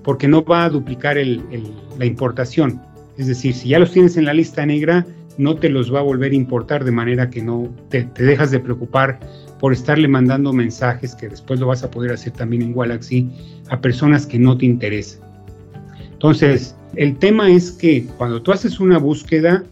porque 0.03 0.27
no 0.27 0.43
va 0.43 0.65
a 0.65 0.69
duplicar 0.69 1.17
la 1.17 2.05
importación. 2.05 2.81
Es 3.17 3.27
decir, 3.27 3.53
si 3.53 3.69
ya 3.69 3.79
los 3.79 3.91
tienes 3.91 4.17
en 4.17 4.25
la 4.25 4.33
lista 4.33 4.65
negra, 4.65 5.05
no 5.41 5.55
te 5.55 5.69
los 5.69 5.93
va 5.93 5.99
a 5.99 6.03
volver 6.03 6.33
a 6.33 6.35
importar 6.35 6.83
de 6.83 6.91
manera 6.91 7.31
que 7.31 7.41
no 7.41 7.67
te, 7.89 8.07
dejas 8.15 8.51
de 8.51 8.59
preocupar 8.59 9.19
por 9.59 9.73
estarle 9.73 10.07
mandando 10.07 10.53
mensajes 10.53 11.15
que 11.15 11.27
después 11.27 11.59
lo 11.59 11.65
vas 11.65 11.83
a 11.83 11.89
poder 11.89 12.11
hacer 12.11 12.33
también 12.33 12.61
en 12.61 12.75
Galaxy 12.75 13.27
a 13.69 13.81
personas 13.81 14.27
que 14.27 14.37
no 14.37 14.55
te 14.55 14.67
interesan. 14.67 15.21
Entonces, 16.13 16.75
el 16.95 17.17
tema 17.17 17.49
es 17.49 17.71
que 17.71 18.05
cuando 18.17 18.39
tú 18.39 18.51
haces 18.51 18.79
una 18.79 18.99
búsqueda, 18.99 19.63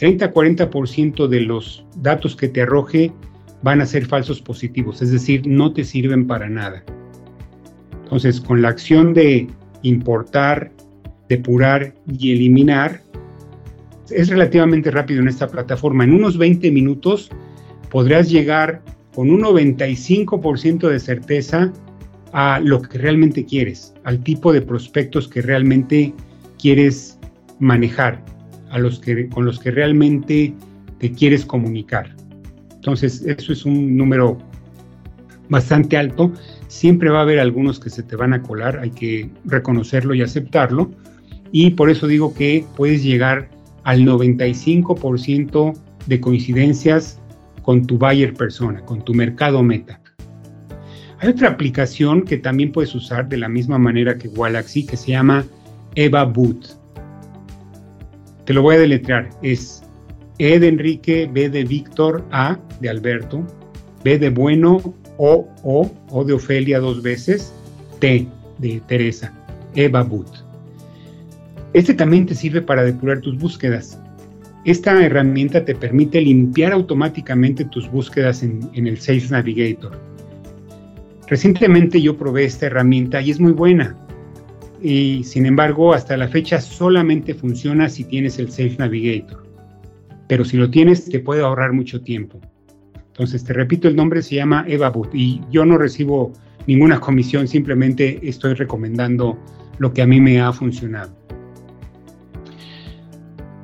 30-40% 0.00 1.28
de 1.28 1.40
los 1.42 1.84
datos 1.98 2.34
que 2.34 2.48
te 2.48 2.62
arroje 2.62 3.12
van 3.62 3.80
a 3.80 3.86
ser 3.86 4.06
falsos 4.06 4.42
positivos, 4.42 5.02
es 5.02 5.12
decir, 5.12 5.46
no 5.46 5.72
te 5.72 5.84
sirven 5.84 6.26
para 6.26 6.48
nada. 6.48 6.82
Entonces, 8.02 8.40
con 8.40 8.60
la 8.60 8.70
acción 8.70 9.14
de 9.14 9.46
importar, 9.82 10.72
depurar 11.28 11.94
y 12.18 12.32
eliminar, 12.32 13.02
es 14.14 14.28
relativamente 14.28 14.90
rápido 14.90 15.20
en 15.20 15.28
esta 15.28 15.48
plataforma. 15.48 16.04
En 16.04 16.12
unos 16.12 16.38
20 16.38 16.70
minutos 16.70 17.30
podrás 17.90 18.30
llegar 18.30 18.82
con 19.14 19.30
un 19.30 19.42
95% 19.42 20.88
de 20.88 21.00
certeza 21.00 21.72
a 22.32 22.60
lo 22.60 22.80
que 22.80 22.98
realmente 22.98 23.44
quieres, 23.44 23.94
al 24.04 24.22
tipo 24.22 24.52
de 24.52 24.62
prospectos 24.62 25.28
que 25.28 25.42
realmente 25.42 26.14
quieres 26.58 27.18
manejar, 27.58 28.24
a 28.70 28.78
los 28.78 28.98
que, 28.98 29.28
con 29.28 29.44
los 29.44 29.58
que 29.58 29.70
realmente 29.70 30.54
te 30.98 31.12
quieres 31.12 31.44
comunicar. 31.44 32.14
Entonces, 32.74 33.22
eso 33.26 33.52
es 33.52 33.64
un 33.64 33.96
número 33.96 34.38
bastante 35.48 35.96
alto. 35.96 36.32
Siempre 36.68 37.10
va 37.10 37.18
a 37.18 37.22
haber 37.22 37.38
algunos 37.38 37.78
que 37.78 37.90
se 37.90 38.02
te 38.02 38.16
van 38.16 38.32
a 38.32 38.42
colar, 38.42 38.78
hay 38.78 38.90
que 38.90 39.30
reconocerlo 39.44 40.14
y 40.14 40.22
aceptarlo. 40.22 40.90
Y 41.52 41.70
por 41.70 41.90
eso 41.90 42.06
digo 42.06 42.32
que 42.32 42.64
puedes 42.76 43.04
llegar 43.04 43.50
al 43.84 44.02
95% 44.02 45.74
de 46.06 46.20
coincidencias 46.20 47.20
con 47.62 47.86
tu 47.86 47.98
buyer 47.98 48.34
persona, 48.34 48.80
con 48.84 49.04
tu 49.04 49.14
mercado 49.14 49.62
meta. 49.62 50.00
Hay 51.20 51.28
otra 51.28 51.50
aplicación 51.50 52.22
que 52.22 52.36
también 52.36 52.72
puedes 52.72 52.94
usar 52.94 53.28
de 53.28 53.36
la 53.36 53.48
misma 53.48 53.78
manera 53.78 54.18
que 54.18 54.28
Galaxy 54.28 54.84
que 54.84 54.96
se 54.96 55.12
llama 55.12 55.44
Eva 55.94 56.24
Boot. 56.24 56.76
Te 58.44 58.52
lo 58.52 58.62
voy 58.62 58.74
a 58.74 58.80
deletrear. 58.80 59.30
Es 59.40 59.84
E 60.38 60.58
de 60.58 60.66
Enrique, 60.66 61.30
B 61.32 61.48
de 61.48 61.62
Víctor, 61.62 62.24
A 62.32 62.58
de 62.80 62.88
Alberto, 62.88 63.46
B 64.02 64.18
de 64.18 64.30
Bueno, 64.30 64.78
O, 65.16 65.48
O, 65.62 65.88
O 66.10 66.24
de 66.24 66.32
Ofelia 66.32 66.80
dos 66.80 67.02
veces, 67.02 67.54
T 68.00 68.26
de 68.58 68.82
Teresa. 68.88 69.32
Eva 69.76 70.02
Boot. 70.02 70.28
Este 71.74 71.94
también 71.94 72.26
te 72.26 72.34
sirve 72.34 72.60
para 72.60 72.84
depurar 72.84 73.20
tus 73.20 73.38
búsquedas. 73.38 73.98
Esta 74.64 75.02
herramienta 75.02 75.64
te 75.64 75.74
permite 75.74 76.20
limpiar 76.20 76.72
automáticamente 76.72 77.64
tus 77.64 77.90
búsquedas 77.90 78.42
en, 78.42 78.70
el 78.74 78.98
Sales 78.98 79.30
Navigator. 79.30 79.98
Recientemente 81.26 82.00
yo 82.00 82.16
probé 82.16 82.44
esta 82.44 82.66
herramienta 82.66 83.22
y 83.22 83.30
es 83.30 83.40
muy 83.40 83.52
buena. 83.52 83.96
Y 84.82 85.24
sin 85.24 85.46
embargo, 85.46 85.94
hasta 85.94 86.16
la 86.16 86.28
fecha 86.28 86.60
solamente 86.60 87.34
funciona 87.34 87.88
si 87.88 88.04
tienes 88.04 88.38
el 88.38 88.50
Sales 88.50 88.78
Navigator. 88.78 89.42
Pero 90.28 90.44
si 90.44 90.58
lo 90.58 90.70
tienes, 90.70 91.06
te 91.06 91.20
puede 91.20 91.42
ahorrar 91.42 91.72
mucho 91.72 92.02
tiempo. 92.02 92.40
Entonces, 93.08 93.44
te 93.44 93.52
repito, 93.52 93.88
el 93.88 93.96
nombre 93.96 94.22
se 94.22 94.36
llama 94.36 94.64
EvaBoot 94.68 95.14
y 95.14 95.40
yo 95.50 95.64
no 95.64 95.78
recibo 95.78 96.32
ninguna 96.66 97.00
comisión, 97.00 97.48
simplemente 97.48 98.20
estoy 98.22 98.54
recomendando 98.54 99.38
lo 99.78 99.92
que 99.92 100.02
a 100.02 100.06
mí 100.06 100.20
me 100.20 100.40
ha 100.40 100.52
funcionado. 100.52 101.21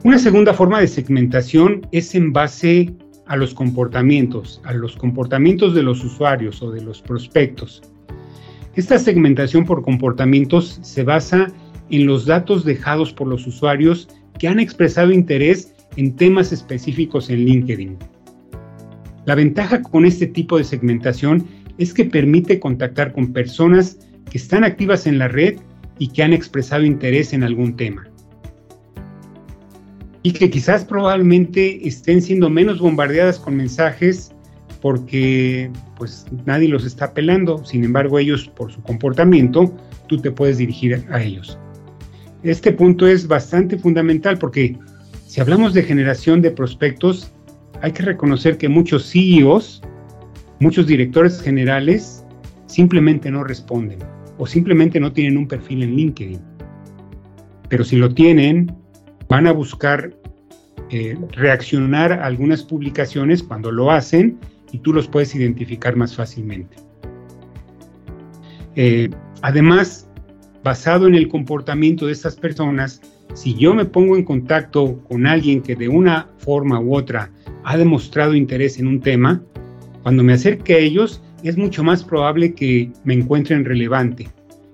Una 0.08 0.18
segunda 0.18 0.54
forma 0.54 0.80
de 0.80 0.88
segmentación 0.88 1.86
es 1.92 2.14
en 2.14 2.32
base 2.32 2.94
a 3.26 3.36
los 3.36 3.52
comportamientos, 3.52 4.58
a 4.64 4.72
los 4.72 4.96
comportamientos 4.96 5.74
de 5.74 5.82
los 5.82 6.02
usuarios 6.02 6.62
o 6.62 6.70
de 6.70 6.80
los 6.80 7.02
prospectos. 7.02 7.82
Esta 8.74 8.98
segmentación 8.98 9.66
por 9.66 9.82
comportamientos 9.82 10.80
se 10.80 11.02
basa 11.02 11.48
en 11.90 12.06
los 12.06 12.24
datos 12.24 12.64
dejados 12.64 13.12
por 13.12 13.28
los 13.28 13.46
usuarios 13.46 14.08
que 14.38 14.48
han 14.48 14.60
expresado 14.60 15.12
interés 15.12 15.74
en 15.96 16.16
temas 16.16 16.52
específicos 16.52 17.28
en 17.28 17.44
LinkedIn. 17.44 17.98
La 19.26 19.34
ventaja 19.34 19.82
con 19.82 20.06
este 20.06 20.26
tipo 20.26 20.56
de 20.56 20.64
segmentación 20.64 21.46
es 21.76 21.92
que 21.92 22.06
permite 22.06 22.58
contactar 22.58 23.12
con 23.12 23.34
personas 23.34 23.98
que 24.30 24.38
están 24.38 24.64
activas 24.64 25.06
en 25.06 25.18
la 25.18 25.28
red 25.28 25.58
y 25.98 26.08
que 26.08 26.22
han 26.22 26.32
expresado 26.32 26.82
interés 26.82 27.34
en 27.34 27.42
algún 27.42 27.76
tema 27.76 28.07
y 30.28 30.32
que 30.32 30.50
quizás 30.50 30.84
probablemente 30.84 31.88
estén 31.88 32.20
siendo 32.20 32.50
menos 32.50 32.80
bombardeadas 32.80 33.38
con 33.38 33.56
mensajes 33.56 34.30
porque 34.82 35.70
pues 35.96 36.26
nadie 36.44 36.68
los 36.68 36.84
está 36.84 37.14
pelando, 37.14 37.64
sin 37.64 37.82
embargo 37.82 38.18
ellos 38.18 38.46
por 38.54 38.70
su 38.70 38.82
comportamiento 38.82 39.74
tú 40.06 40.18
te 40.18 40.30
puedes 40.30 40.58
dirigir 40.58 41.02
a 41.10 41.22
ellos. 41.22 41.58
Este 42.42 42.72
punto 42.72 43.06
es 43.06 43.26
bastante 43.26 43.78
fundamental 43.78 44.36
porque 44.36 44.76
si 45.26 45.40
hablamos 45.40 45.72
de 45.72 45.82
generación 45.82 46.42
de 46.42 46.50
prospectos, 46.50 47.32
hay 47.80 47.92
que 47.92 48.02
reconocer 48.02 48.58
que 48.58 48.68
muchos 48.68 49.10
CEOs, 49.10 49.80
muchos 50.60 50.86
directores 50.86 51.40
generales 51.40 52.22
simplemente 52.66 53.30
no 53.30 53.44
responden 53.44 54.00
o 54.36 54.46
simplemente 54.46 55.00
no 55.00 55.10
tienen 55.10 55.38
un 55.38 55.48
perfil 55.48 55.84
en 55.84 55.96
LinkedIn. 55.96 56.40
Pero 57.70 57.82
si 57.82 57.96
lo 57.96 58.12
tienen, 58.12 58.76
van 59.28 59.46
a 59.46 59.52
buscar 59.52 60.17
eh, 60.90 61.18
reaccionar 61.32 62.12
a 62.12 62.24
algunas 62.24 62.62
publicaciones 62.62 63.42
cuando 63.42 63.70
lo 63.70 63.90
hacen 63.90 64.38
y 64.72 64.78
tú 64.78 64.92
los 64.92 65.08
puedes 65.08 65.34
identificar 65.34 65.96
más 65.96 66.16
fácilmente. 66.16 66.76
Eh, 68.74 69.10
además, 69.42 70.08
basado 70.62 71.06
en 71.06 71.14
el 71.14 71.28
comportamiento 71.28 72.06
de 72.06 72.12
estas 72.12 72.36
personas, 72.36 73.00
si 73.34 73.54
yo 73.54 73.74
me 73.74 73.84
pongo 73.84 74.16
en 74.16 74.24
contacto 74.24 74.98
con 75.08 75.26
alguien 75.26 75.62
que 75.62 75.76
de 75.76 75.88
una 75.88 76.28
forma 76.38 76.80
u 76.80 76.94
otra 76.94 77.30
ha 77.64 77.76
demostrado 77.76 78.34
interés 78.34 78.78
en 78.78 78.86
un 78.86 79.00
tema, 79.00 79.42
cuando 80.02 80.22
me 80.22 80.32
acerque 80.32 80.74
a 80.74 80.78
ellos 80.78 81.22
es 81.42 81.56
mucho 81.56 81.84
más 81.84 82.02
probable 82.02 82.54
que 82.54 82.90
me 83.04 83.14
encuentren 83.14 83.64
relevante, 83.64 84.28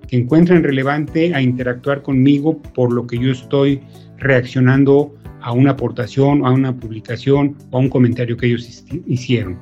que 0.08 0.16
encuentren 0.16 0.62
relevante 0.62 1.34
a 1.34 1.42
interactuar 1.42 2.02
conmigo 2.02 2.60
por 2.74 2.92
lo 2.92 3.06
que 3.06 3.18
yo 3.18 3.32
estoy 3.32 3.80
reaccionando 4.18 5.14
a 5.44 5.52
una 5.52 5.72
aportación, 5.72 6.46
a 6.46 6.50
una 6.50 6.74
publicación 6.74 7.54
o 7.70 7.76
a 7.76 7.80
un 7.80 7.90
comentario 7.90 8.34
que 8.34 8.46
ellos 8.46 8.84
hicieron. 9.06 9.58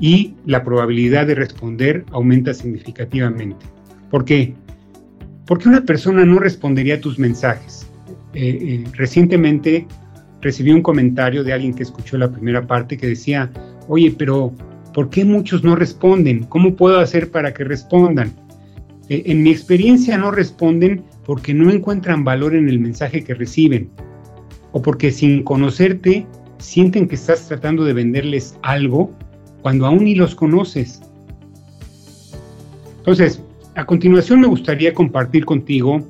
Y 0.00 0.34
la 0.46 0.64
probabilidad 0.64 1.26
de 1.26 1.34
responder 1.34 2.06
aumenta 2.12 2.54
significativamente. 2.54 3.66
¿Por 4.10 4.24
qué? 4.24 4.54
Porque 5.46 5.68
una 5.68 5.82
persona 5.84 6.24
no 6.24 6.38
respondería 6.38 6.94
a 6.94 7.00
tus 7.00 7.18
mensajes. 7.18 7.86
Eh, 8.32 8.58
eh, 8.62 8.84
recientemente 8.94 9.86
recibí 10.40 10.70
un 10.70 10.82
comentario 10.82 11.44
de 11.44 11.52
alguien 11.52 11.74
que 11.74 11.82
escuchó 11.82 12.16
la 12.16 12.30
primera 12.30 12.66
parte 12.66 12.96
que 12.96 13.08
decía, 13.08 13.50
oye, 13.88 14.14
pero 14.16 14.54
¿por 14.94 15.10
qué 15.10 15.26
muchos 15.26 15.62
no 15.62 15.76
responden? 15.76 16.44
¿Cómo 16.44 16.74
puedo 16.74 17.00
hacer 17.00 17.30
para 17.30 17.52
que 17.52 17.64
respondan? 17.64 18.32
Eh, 19.10 19.24
en 19.26 19.42
mi 19.42 19.50
experiencia 19.50 20.16
no 20.16 20.30
responden 20.30 21.04
porque 21.26 21.52
no 21.52 21.70
encuentran 21.70 22.24
valor 22.24 22.54
en 22.54 22.70
el 22.70 22.78
mensaje 22.78 23.22
que 23.22 23.34
reciben 23.34 23.90
o 24.76 24.82
porque 24.82 25.10
sin 25.10 25.42
conocerte 25.42 26.26
sienten 26.58 27.08
que 27.08 27.14
estás 27.14 27.48
tratando 27.48 27.82
de 27.82 27.94
venderles 27.94 28.58
algo 28.60 29.10
cuando 29.62 29.86
aún 29.86 30.04
ni 30.04 30.14
los 30.14 30.34
conoces. 30.34 31.00
Entonces, 32.98 33.42
a 33.74 33.86
continuación 33.86 34.42
me 34.42 34.48
gustaría 34.48 34.92
compartir 34.92 35.46
contigo 35.46 36.06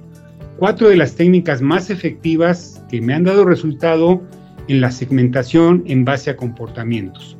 cuatro 0.59 0.89
de 0.89 0.97
las 0.97 1.15
técnicas 1.15 1.63
más 1.63 1.91
efectivas 1.91 2.83
que 2.91 3.01
me 3.01 3.15
han 3.15 3.23
dado 3.23 3.45
resultado 3.45 4.21
en 4.67 4.81
la 4.81 4.91
segmentación 4.91 5.85
en 5.87 6.05
base 6.05 6.31
a 6.31 6.37
comportamientos. 6.37 7.39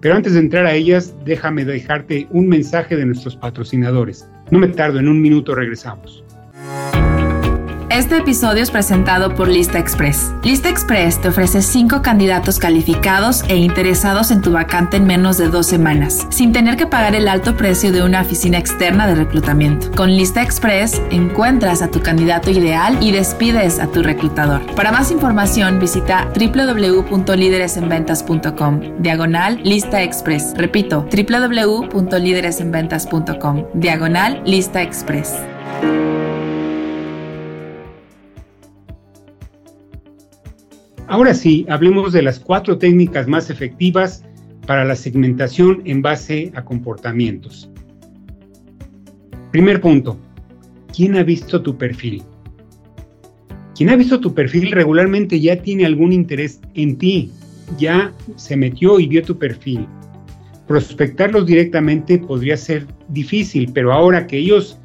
Pero 0.00 0.14
antes 0.14 0.32
de 0.32 0.40
entrar 0.40 0.64
a 0.64 0.72
ellas, 0.72 1.14
déjame 1.26 1.66
dejarte 1.66 2.26
un 2.30 2.48
mensaje 2.48 2.96
de 2.96 3.04
nuestros 3.04 3.36
patrocinadores. 3.36 4.26
No 4.50 4.58
me 4.58 4.68
tardo, 4.68 5.00
en 5.00 5.08
un 5.08 5.20
minuto 5.20 5.54
regresamos. 5.54 6.24
Este 7.92 8.16
episodio 8.16 8.62
es 8.62 8.70
presentado 8.70 9.34
por 9.34 9.48
Lista 9.48 9.78
Express. 9.78 10.32
Lista 10.42 10.70
Express 10.70 11.20
te 11.20 11.28
ofrece 11.28 11.60
5 11.60 12.00
candidatos 12.00 12.58
calificados 12.58 13.44
e 13.48 13.56
interesados 13.56 14.30
en 14.30 14.40
tu 14.40 14.52
vacante 14.52 14.96
en 14.96 15.04
menos 15.04 15.36
de 15.36 15.50
dos 15.50 15.66
semanas, 15.66 16.26
sin 16.30 16.52
tener 16.52 16.78
que 16.78 16.86
pagar 16.86 17.14
el 17.14 17.28
alto 17.28 17.54
precio 17.54 17.92
de 17.92 18.02
una 18.02 18.22
oficina 18.22 18.56
externa 18.56 19.06
de 19.06 19.16
reclutamiento. 19.16 19.90
Con 19.90 20.10
Lista 20.10 20.40
Express 20.40 21.02
encuentras 21.10 21.82
a 21.82 21.90
tu 21.90 22.00
candidato 22.00 22.50
ideal 22.50 22.96
y 23.02 23.12
despides 23.12 23.78
a 23.78 23.88
tu 23.88 24.02
reclutador. 24.02 24.62
Para 24.74 24.90
más 24.90 25.10
información 25.10 25.78
visita 25.78 26.32
www.lideresenventas.com 26.34 28.80
diagonal 29.00 29.60
Lista 29.62 30.02
Express. 30.02 30.54
Repito, 30.56 31.06
www.lideresenventas.com 31.12 33.64
diagonal 33.74 34.40
Lista 34.46 34.80
Express. 34.80 35.34
Ahora 41.12 41.34
sí, 41.34 41.66
hablemos 41.68 42.14
de 42.14 42.22
las 42.22 42.40
cuatro 42.40 42.78
técnicas 42.78 43.28
más 43.28 43.50
efectivas 43.50 44.24
para 44.66 44.86
la 44.86 44.96
segmentación 44.96 45.82
en 45.84 46.00
base 46.00 46.50
a 46.54 46.64
comportamientos. 46.64 47.68
Primer 49.50 49.82
punto, 49.82 50.18
¿quién 50.96 51.14
ha 51.18 51.22
visto 51.22 51.60
tu 51.60 51.76
perfil? 51.76 52.22
Quien 53.76 53.90
ha 53.90 53.96
visto 53.96 54.20
tu 54.20 54.32
perfil 54.32 54.72
regularmente 54.72 55.38
ya 55.38 55.60
tiene 55.60 55.84
algún 55.84 56.14
interés 56.14 56.62
en 56.72 56.96
ti, 56.96 57.30
ya 57.76 58.10
se 58.36 58.56
metió 58.56 58.98
y 58.98 59.06
vio 59.06 59.22
tu 59.22 59.38
perfil. 59.38 59.86
Prospectarlos 60.66 61.44
directamente 61.44 62.16
podría 62.16 62.56
ser 62.56 62.86
difícil, 63.10 63.70
pero 63.74 63.92
ahora 63.92 64.26
que 64.26 64.38
ellos 64.38 64.78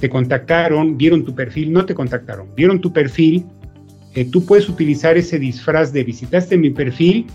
te 0.00 0.08
contactaron, 0.08 0.96
vieron 0.96 1.22
tu 1.22 1.34
perfil, 1.34 1.70
no 1.70 1.84
te 1.84 1.94
contactaron, 1.94 2.48
vieron 2.56 2.80
tu 2.80 2.90
perfil, 2.94 3.44
eh, 4.14 4.24
tú 4.24 4.44
puedes 4.44 4.68
utilizar 4.68 5.16
ese 5.16 5.38
disfraz 5.38 5.92
de 5.92 6.04
visitaste 6.04 6.56
mi 6.56 6.70
perfil 6.70 7.26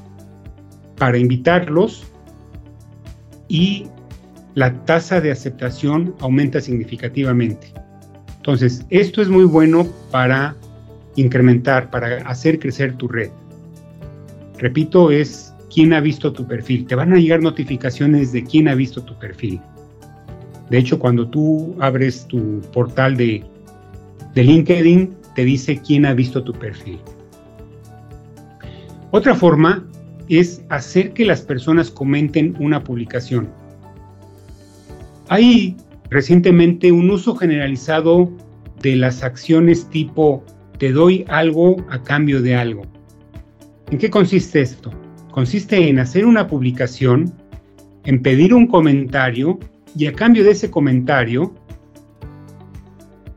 para 0.97 1.17
invitarlos 1.17 2.05
y 3.47 3.87
la 4.55 4.73
tasa 4.85 5.21
de 5.21 5.31
aceptación 5.31 6.15
aumenta 6.19 6.59
significativamente. 6.59 7.73
Entonces, 8.37 8.85
esto 8.89 9.21
es 9.21 9.29
muy 9.29 9.45
bueno 9.45 9.87
para 10.11 10.55
incrementar, 11.15 11.89
para 11.89 12.17
hacer 12.27 12.59
crecer 12.59 12.95
tu 12.95 13.07
red. 13.07 13.29
Repito, 14.57 15.11
es 15.11 15.53
quién 15.73 15.93
ha 15.93 15.99
visto 15.99 16.31
tu 16.31 16.47
perfil. 16.47 16.85
Te 16.87 16.95
van 16.95 17.13
a 17.13 17.17
llegar 17.17 17.41
notificaciones 17.41 18.31
de 18.31 18.43
quién 18.43 18.67
ha 18.67 18.75
visto 18.75 19.03
tu 19.03 19.17
perfil. 19.17 19.59
De 20.69 20.77
hecho, 20.77 20.99
cuando 20.99 21.27
tú 21.27 21.75
abres 21.79 22.25
tu 22.27 22.61
portal 22.73 23.17
de, 23.17 23.43
de 24.33 24.43
LinkedIn, 24.43 25.13
te 25.35 25.45
dice 25.45 25.81
quién 25.85 26.05
ha 26.05 26.13
visto 26.13 26.43
tu 26.43 26.53
perfil. 26.53 26.99
Otra 29.11 29.35
forma 29.35 29.85
es 30.29 30.63
hacer 30.69 31.13
que 31.13 31.25
las 31.25 31.41
personas 31.41 31.91
comenten 31.91 32.55
una 32.59 32.83
publicación. 32.83 33.49
Hay 35.29 35.75
recientemente 36.09 36.91
un 36.91 37.09
uso 37.09 37.35
generalizado 37.35 38.31
de 38.81 38.95
las 38.95 39.23
acciones 39.23 39.89
tipo 39.89 40.43
te 40.77 40.91
doy 40.91 41.25
algo 41.27 41.77
a 41.89 42.01
cambio 42.03 42.41
de 42.41 42.55
algo. 42.55 42.83
¿En 43.91 43.97
qué 43.97 44.09
consiste 44.09 44.61
esto? 44.61 44.91
Consiste 45.31 45.87
en 45.87 45.99
hacer 45.99 46.25
una 46.25 46.47
publicación, 46.47 47.33
en 48.03 48.21
pedir 48.21 48.53
un 48.53 48.67
comentario 48.67 49.59
y 49.97 50.07
a 50.07 50.13
cambio 50.13 50.43
de 50.43 50.51
ese 50.51 50.69
comentario, 50.69 51.53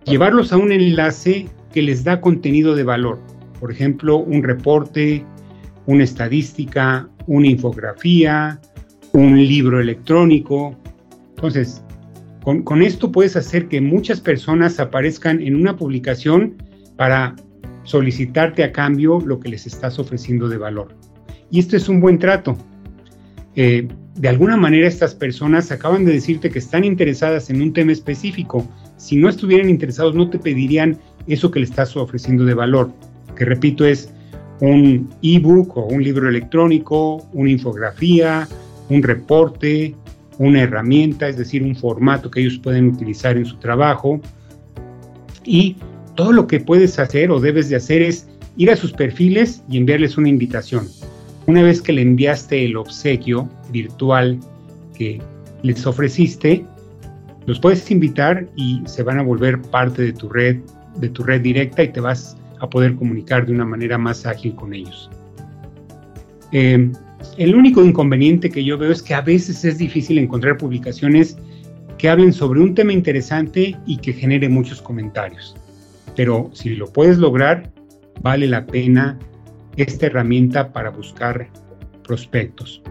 llevarlos 0.04 0.52
a 0.52 0.56
un 0.56 0.72
enlace 0.72 1.48
que 1.78 1.82
les 1.82 2.02
da 2.02 2.20
contenido 2.20 2.74
de 2.74 2.82
valor. 2.82 3.20
Por 3.60 3.70
ejemplo, 3.70 4.16
un 4.16 4.42
reporte, 4.42 5.24
una 5.86 6.02
estadística, 6.02 7.08
una 7.28 7.46
infografía, 7.46 8.60
un 9.12 9.36
libro 9.36 9.80
electrónico. 9.80 10.76
Entonces, 11.36 11.80
con, 12.42 12.82
esto 12.82 13.12
puedes 13.12 13.36
hacer 13.36 13.68
que 13.68 13.80
muchas 13.80 14.20
personas 14.20 14.80
aparezcan 14.80 15.40
en 15.40 15.54
una 15.54 15.76
publicación 15.76 16.56
para 16.96 17.36
solicitarte 17.84 18.64
a 18.64 18.72
cambio 18.72 19.20
lo 19.20 19.38
que 19.38 19.50
les 19.50 19.64
estás 19.64 20.00
ofreciendo 20.00 20.48
de 20.48 20.58
valor. 20.58 20.96
Y 21.48 21.60
esto 21.60 21.76
es 21.76 21.88
un 21.88 22.00
buen 22.00 22.18
trato. 22.18 22.58
Eh, 23.54 23.86
de 24.16 24.28
alguna 24.28 24.56
manera 24.56 24.88
estas 24.88 25.14
personas 25.14 25.70
acaban 25.70 26.04
de 26.04 26.12
decirte 26.12 26.50
que 26.50 26.58
están 26.58 26.82
interesadas 26.82 27.50
en 27.50 27.62
un 27.62 27.72
tema 27.72 27.92
específico. 27.92 28.68
Si 28.96 29.14
no 29.14 29.28
estuvieran 29.28 29.70
interesados 29.70 30.16
no 30.16 30.28
te 30.28 30.40
pedirían 30.40 30.98
eso 31.28 31.50
que 31.50 31.60
le 31.60 31.66
estás 31.66 31.96
ofreciendo 31.96 32.44
de 32.44 32.54
valor, 32.54 32.90
que 33.36 33.44
repito 33.44 33.84
es 33.84 34.10
un 34.60 35.08
ebook 35.22 35.76
o 35.76 35.86
un 35.86 36.02
libro 36.02 36.28
electrónico, 36.28 37.26
una 37.32 37.50
infografía, 37.50 38.48
un 38.88 39.02
reporte, 39.02 39.94
una 40.38 40.62
herramienta, 40.62 41.28
es 41.28 41.36
decir, 41.36 41.62
un 41.62 41.76
formato 41.76 42.30
que 42.30 42.40
ellos 42.40 42.58
pueden 42.58 42.88
utilizar 42.88 43.36
en 43.36 43.44
su 43.44 43.56
trabajo. 43.56 44.20
Y 45.44 45.76
todo 46.14 46.32
lo 46.32 46.46
que 46.46 46.60
puedes 46.60 46.98
hacer 46.98 47.30
o 47.30 47.40
debes 47.40 47.68
de 47.68 47.76
hacer 47.76 48.02
es 48.02 48.28
ir 48.56 48.70
a 48.70 48.76
sus 48.76 48.92
perfiles 48.92 49.62
y 49.68 49.78
enviarles 49.78 50.16
una 50.18 50.28
invitación. 50.28 50.88
Una 51.46 51.62
vez 51.62 51.80
que 51.80 51.92
le 51.92 52.02
enviaste 52.02 52.64
el 52.64 52.76
obsequio 52.76 53.48
virtual 53.70 54.38
que 54.96 55.20
les 55.62 55.86
ofreciste, 55.86 56.64
los 57.46 57.58
puedes 57.60 57.90
invitar 57.90 58.46
y 58.56 58.82
se 58.84 59.02
van 59.02 59.18
a 59.18 59.22
volver 59.22 59.62
parte 59.62 60.02
de 60.02 60.12
tu 60.12 60.28
red, 60.28 60.58
de 60.98 61.08
tu 61.08 61.22
red 61.22 61.40
directa 61.40 61.82
y 61.82 61.88
te 61.88 62.00
vas 62.00 62.36
a 62.60 62.68
poder 62.68 62.96
comunicar 62.96 63.46
de 63.46 63.52
una 63.52 63.64
manera 63.64 63.98
más 63.98 64.26
ágil 64.26 64.54
con 64.54 64.74
ellos. 64.74 65.10
Em, 66.52 66.92
el 67.36 67.54
único 67.54 67.84
inconveniente 67.84 68.50
que 68.50 68.64
yo 68.64 68.78
veo 68.78 68.92
es 68.92 69.02
que 69.02 69.14
a 69.14 69.20
veces 69.20 69.64
es 69.64 69.78
difícil 69.78 70.18
encontrar 70.18 70.56
publicaciones 70.56 71.36
que 71.98 72.08
hablen 72.08 72.32
sobre 72.32 72.60
un 72.60 72.74
tema 72.74 72.92
interesante 72.92 73.76
y 73.86 73.96
que 73.98 74.12
genere 74.12 74.48
muchos 74.48 74.80
comentarios 74.80 75.54
pero 76.18 76.50
si 76.52 76.70
lo 76.70 76.92
puedes 76.92 77.16
lograr, 77.16 77.70
vale 78.22 78.48
la 78.48 78.66
pena 78.66 79.16
esta 79.76 80.06
herramienta 80.06 80.72
para 80.72 80.90
buscar 80.90 81.48
prospectos. 82.02 82.82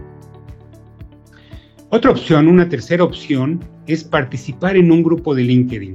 Otra 1.90 2.10
opción, 2.10 2.48
una 2.48 2.70
tercera 2.70 3.04
opción, 3.04 3.60
es 3.86 4.02
participar 4.02 4.78
en 4.78 4.90
un 4.90 5.02
grupo 5.02 5.34
de 5.34 5.42
LinkedIn. 5.42 5.92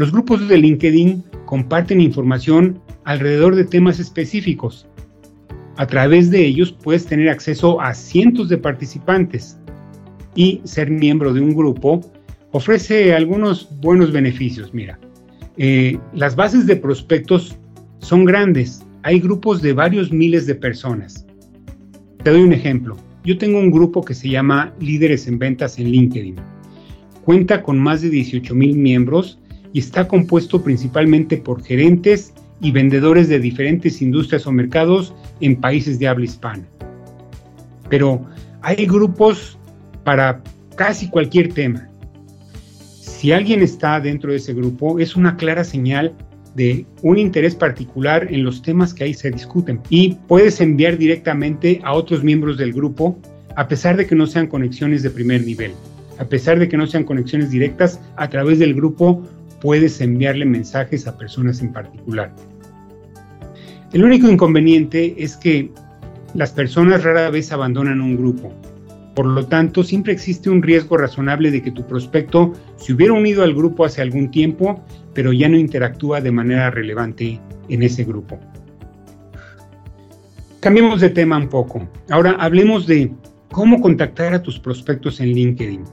Los 0.00 0.12
grupos 0.12 0.48
de 0.48 0.56
LinkedIn 0.56 1.22
comparten 1.44 2.00
información 2.00 2.80
alrededor 3.04 3.54
de 3.54 3.66
temas 3.66 4.00
específicos. 4.00 4.86
A 5.76 5.86
través 5.86 6.30
de 6.30 6.42
ellos 6.42 6.72
puedes 6.72 7.04
tener 7.04 7.28
acceso 7.28 7.82
a 7.82 7.92
cientos 7.92 8.48
de 8.48 8.56
participantes 8.56 9.58
y 10.34 10.62
ser 10.64 10.90
miembro 10.90 11.34
de 11.34 11.42
un 11.42 11.54
grupo 11.54 12.00
ofrece 12.52 13.12
algunos 13.12 13.68
buenos 13.82 14.10
beneficios. 14.10 14.72
Mira, 14.72 14.98
eh, 15.58 15.98
las 16.14 16.34
bases 16.34 16.66
de 16.66 16.76
prospectos 16.76 17.58
son 17.98 18.24
grandes. 18.24 18.82
Hay 19.02 19.20
grupos 19.20 19.60
de 19.60 19.74
varios 19.74 20.10
miles 20.10 20.46
de 20.46 20.54
personas. 20.54 21.26
Te 22.24 22.30
doy 22.30 22.40
un 22.40 22.54
ejemplo. 22.54 22.96
Yo 23.22 23.36
tengo 23.36 23.58
un 23.58 23.70
grupo 23.70 24.02
que 24.02 24.14
se 24.14 24.30
llama 24.30 24.72
Líderes 24.80 25.28
en 25.28 25.38
Ventas 25.38 25.78
en 25.78 25.90
LinkedIn. 25.90 26.36
Cuenta 27.22 27.62
con 27.62 27.78
más 27.78 28.00
de 28.00 28.08
18 28.08 28.54
mil 28.54 28.78
miembros 28.78 29.36
y 29.72 29.80
está 29.80 30.08
compuesto 30.08 30.62
principalmente 30.62 31.36
por 31.36 31.62
gerentes 31.62 32.32
y 32.60 32.70
vendedores 32.72 33.28
de 33.28 33.38
diferentes 33.38 34.02
industrias 34.02 34.46
o 34.46 34.52
mercados 34.52 35.14
en 35.40 35.56
países 35.56 35.98
de 35.98 36.08
habla 36.08 36.24
hispana. 36.24 36.64
Pero 37.88 38.24
hay 38.62 38.86
grupos 38.86 39.58
para 40.04 40.42
casi 40.76 41.08
cualquier 41.08 41.52
tema. 41.52 41.88
Si 43.00 43.32
alguien 43.32 43.62
está 43.62 44.00
dentro 44.00 44.30
de 44.30 44.38
ese 44.38 44.54
grupo, 44.54 44.98
es 44.98 45.16
una 45.16 45.36
clara 45.36 45.64
señal 45.64 46.14
de 46.54 46.84
un 47.02 47.18
interés 47.18 47.54
particular 47.54 48.26
en 48.30 48.44
los 48.44 48.62
temas 48.62 48.92
que 48.92 49.04
ahí 49.04 49.14
se 49.14 49.30
discuten 49.30 49.80
y 49.88 50.16
puedes 50.26 50.60
enviar 50.60 50.98
directamente 50.98 51.80
a 51.84 51.92
otros 51.92 52.24
miembros 52.24 52.56
del 52.58 52.72
grupo 52.72 53.18
a 53.56 53.68
pesar 53.68 53.96
de 53.96 54.06
que 54.06 54.14
no 54.14 54.26
sean 54.26 54.46
conexiones 54.46 55.02
de 55.02 55.10
primer 55.10 55.44
nivel. 55.44 55.72
A 56.18 56.24
pesar 56.24 56.58
de 56.58 56.68
que 56.68 56.76
no 56.76 56.86
sean 56.86 57.04
conexiones 57.04 57.50
directas, 57.50 58.00
a 58.16 58.28
través 58.28 58.58
del 58.58 58.74
grupo 58.74 59.22
puedes 59.60 60.00
enviarle 60.00 60.44
mensajes 60.44 61.06
a 61.06 61.16
personas 61.16 61.60
en 61.60 61.72
particular. 61.72 62.34
El 63.92 64.04
único 64.04 64.28
inconveniente 64.28 65.14
es 65.18 65.36
que 65.36 65.70
las 66.34 66.52
personas 66.52 67.02
rara 67.02 67.30
vez 67.30 67.50
abandonan 67.52 68.00
un 68.00 68.16
grupo 68.16 68.52
por 69.14 69.26
lo 69.26 69.44
tanto, 69.46 69.82
siempre 69.82 70.12
existe 70.12 70.48
un 70.48 70.62
riesgo 70.62 70.96
razonable 70.96 71.50
de 71.50 71.62
que 71.62 71.72
tu 71.72 71.86
prospecto 71.86 72.52
se 72.76 72.92
hubiera 72.92 73.12
unido 73.12 73.42
al 73.42 73.54
grupo 73.54 73.84
hace 73.84 74.00
algún 74.00 74.30
tiempo, 74.30 74.82
pero 75.12 75.32
ya 75.32 75.48
no 75.48 75.58
interactúa 75.58 76.20
de 76.20 76.30
manera 76.30 76.70
relevante 76.70 77.40
en 77.68 77.82
ese 77.82 78.04
grupo. 78.04 78.38
Cambiemos 80.60 81.00
de 81.00 81.10
tema 81.10 81.36
un 81.36 81.48
poco. 81.48 81.88
Ahora 82.08 82.36
hablemos 82.38 82.86
de 82.86 83.12
cómo 83.50 83.80
contactar 83.80 84.32
a 84.32 84.42
tus 84.42 84.58
prospectos 84.58 85.20
en 85.20 85.32
LinkedIn. 85.32 85.84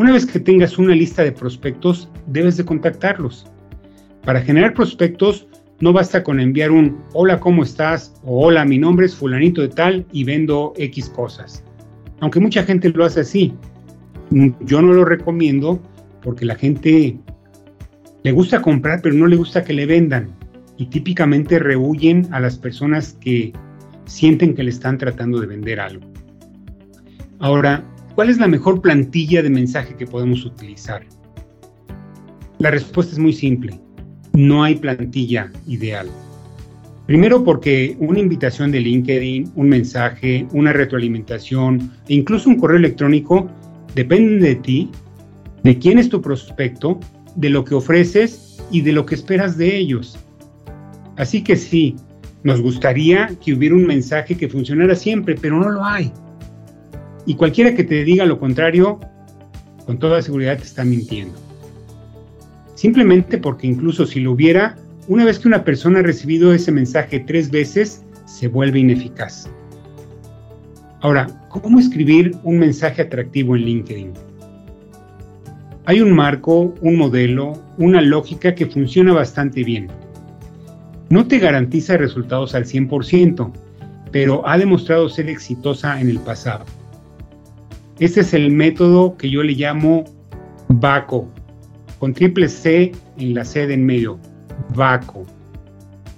Una 0.00 0.12
vez 0.12 0.24
que 0.24 0.40
tengas 0.40 0.78
una 0.78 0.94
lista 0.94 1.22
de 1.22 1.30
prospectos, 1.30 2.08
debes 2.26 2.56
de 2.56 2.64
contactarlos. 2.64 3.44
Para 4.24 4.40
generar 4.40 4.72
prospectos, 4.72 5.46
no 5.80 5.92
basta 5.92 6.24
con 6.24 6.40
enviar 6.40 6.70
un 6.70 6.96
hola, 7.12 7.38
¿cómo 7.38 7.62
estás? 7.62 8.14
o 8.24 8.46
hola, 8.46 8.64
mi 8.64 8.78
nombre 8.78 9.04
es 9.04 9.14
fulanito 9.14 9.60
de 9.60 9.68
tal 9.68 10.06
y 10.10 10.24
vendo 10.24 10.72
X 10.78 11.10
cosas 11.10 11.62
aunque 12.20 12.40
mucha 12.40 12.62
gente 12.62 12.88
lo 12.88 13.04
hace 13.04 13.20
así. 13.20 13.52
Yo 14.30 14.80
no 14.80 14.94
lo 14.94 15.04
recomiendo 15.04 15.78
porque 16.22 16.46
la 16.46 16.54
gente 16.54 17.18
le 18.22 18.32
gusta 18.32 18.62
comprar, 18.62 19.02
pero 19.02 19.14
no 19.14 19.26
le 19.26 19.36
gusta 19.36 19.64
que 19.64 19.74
le 19.74 19.84
vendan. 19.84 20.30
Y 20.78 20.86
típicamente 20.86 21.58
rehuyen 21.58 22.26
a 22.32 22.40
las 22.40 22.56
personas 22.56 23.18
que 23.20 23.52
sienten 24.06 24.54
que 24.54 24.62
le 24.62 24.70
están 24.70 24.96
tratando 24.96 25.40
de 25.40 25.46
vender 25.46 25.78
algo. 25.78 26.06
Ahora, 27.38 27.84
¿cuál 28.14 28.30
es 28.30 28.38
la 28.38 28.48
mejor 28.48 28.80
plantilla 28.80 29.42
de 29.42 29.50
mensaje 29.50 29.94
que 29.96 30.06
podemos 30.06 30.44
utilizar? 30.44 31.02
La 32.58 32.70
respuesta 32.70 33.12
es 33.12 33.18
muy 33.18 33.32
simple. 33.32 33.80
No 34.32 34.62
hay 34.62 34.76
plantilla 34.76 35.50
ideal. 35.66 36.08
Primero 37.06 37.42
porque 37.42 37.96
una 37.98 38.20
invitación 38.20 38.70
de 38.70 38.80
LinkedIn, 38.80 39.50
un 39.56 39.68
mensaje, 39.68 40.46
una 40.52 40.72
retroalimentación 40.72 41.90
e 42.06 42.14
incluso 42.14 42.48
un 42.48 42.56
correo 42.56 42.76
electrónico 42.76 43.50
dependen 43.94 44.40
de 44.40 44.54
ti, 44.54 44.90
de 45.64 45.76
quién 45.78 45.98
es 45.98 46.08
tu 46.08 46.22
prospecto, 46.22 47.00
de 47.34 47.50
lo 47.50 47.64
que 47.64 47.74
ofreces 47.74 48.62
y 48.70 48.82
de 48.82 48.92
lo 48.92 49.06
que 49.06 49.16
esperas 49.16 49.56
de 49.56 49.76
ellos. 49.76 50.18
Así 51.16 51.42
que 51.42 51.56
sí, 51.56 51.96
nos 52.44 52.60
gustaría 52.60 53.28
que 53.44 53.54
hubiera 53.54 53.74
un 53.74 53.86
mensaje 53.86 54.36
que 54.36 54.48
funcionara 54.48 54.94
siempre, 54.94 55.34
pero 55.34 55.58
no 55.58 55.68
lo 55.68 55.84
hay. 55.84 56.12
Y 57.26 57.34
cualquiera 57.34 57.74
que 57.74 57.84
te 57.84 58.04
diga 58.04 58.24
lo 58.24 58.38
contrario, 58.38 59.00
con 59.86 59.98
toda 59.98 60.22
seguridad 60.22 60.56
te 60.58 60.64
está 60.64 60.84
mintiendo. 60.84 61.38
Simplemente 62.74 63.38
porque 63.38 63.66
incluso 63.66 64.06
si 64.06 64.20
lo 64.20 64.32
hubiera, 64.32 64.76
una 65.08 65.24
vez 65.24 65.38
que 65.38 65.48
una 65.48 65.64
persona 65.64 65.98
ha 65.98 66.02
recibido 66.02 66.54
ese 66.54 66.72
mensaje 66.72 67.20
tres 67.20 67.50
veces, 67.50 68.04
se 68.26 68.48
vuelve 68.48 68.78
ineficaz. 68.78 69.50
Ahora, 71.02 71.26
¿cómo 71.48 71.78
escribir 71.78 72.36
un 72.44 72.58
mensaje 72.58 73.02
atractivo 73.02 73.56
en 73.56 73.62
LinkedIn? 73.62 74.12
Hay 75.86 76.00
un 76.00 76.12
marco, 76.12 76.74
un 76.80 76.96
modelo, 76.96 77.54
una 77.78 78.00
lógica 78.00 78.54
que 78.54 78.66
funciona 78.66 79.12
bastante 79.12 79.64
bien. 79.64 79.88
No 81.08 81.26
te 81.26 81.38
garantiza 81.38 81.96
resultados 81.96 82.54
al 82.54 82.64
100%, 82.64 83.50
pero 84.12 84.46
ha 84.46 84.58
demostrado 84.58 85.08
ser 85.08 85.28
exitosa 85.28 86.00
en 86.00 86.08
el 86.08 86.20
pasado. 86.20 86.64
Este 88.00 88.20
es 88.22 88.32
el 88.32 88.50
método 88.50 89.14
que 89.18 89.28
yo 89.28 89.42
le 89.42 89.52
llamo 89.52 90.04
VACO, 90.68 91.28
con 91.98 92.14
triple 92.14 92.48
C 92.48 92.92
en 93.18 93.34
la 93.34 93.44
C 93.44 93.66
de 93.66 93.74
en 93.74 93.84
medio, 93.84 94.18
VACO. 94.74 95.26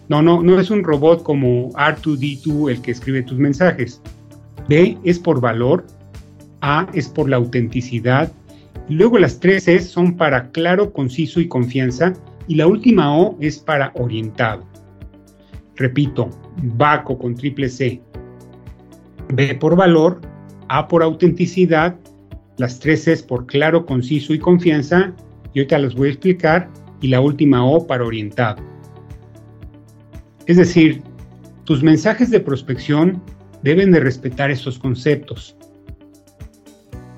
No, 0.08 0.22
no, 0.22 0.44
no 0.44 0.60
es 0.60 0.70
un 0.70 0.84
robot 0.84 1.24
como 1.24 1.72
R2D2 1.72 2.70
el 2.70 2.82
que 2.82 2.92
escribe 2.92 3.24
tus 3.24 3.36
mensajes. 3.36 4.00
B 4.68 4.96
es 5.02 5.18
por 5.18 5.40
valor, 5.40 5.84
A 6.60 6.86
es 6.94 7.08
por 7.08 7.28
la 7.28 7.38
autenticidad, 7.38 8.30
luego 8.88 9.18
las 9.18 9.40
tres 9.40 9.64
C 9.64 9.80
son 9.80 10.16
para 10.16 10.52
claro, 10.52 10.92
conciso 10.92 11.40
y 11.40 11.48
confianza, 11.48 12.12
y 12.46 12.54
la 12.54 12.68
última 12.68 13.12
O 13.18 13.36
es 13.40 13.58
para 13.58 13.90
orientado. 13.96 14.64
Repito, 15.74 16.30
VACO 16.62 17.18
con 17.18 17.34
triple 17.34 17.68
C. 17.68 18.00
B 19.34 19.56
por 19.56 19.74
valor, 19.74 20.20
A 20.74 20.88
por 20.88 21.02
autenticidad, 21.02 21.96
las 22.56 22.80
tres 22.80 23.06
es 23.06 23.22
por 23.22 23.44
claro, 23.44 23.84
conciso 23.84 24.32
y 24.32 24.38
confianza, 24.38 25.12
y 25.52 25.58
ahorita 25.58 25.78
las 25.78 25.94
voy 25.94 26.08
a 26.08 26.12
explicar, 26.12 26.70
y 27.02 27.08
la 27.08 27.20
última 27.20 27.62
O 27.62 27.86
para 27.86 28.06
orientado. 28.06 28.62
Es 30.46 30.56
decir, 30.56 31.02
tus 31.64 31.82
mensajes 31.82 32.30
de 32.30 32.40
prospección 32.40 33.22
deben 33.62 33.92
de 33.92 34.00
respetar 34.00 34.50
estos 34.50 34.78
conceptos. 34.78 35.54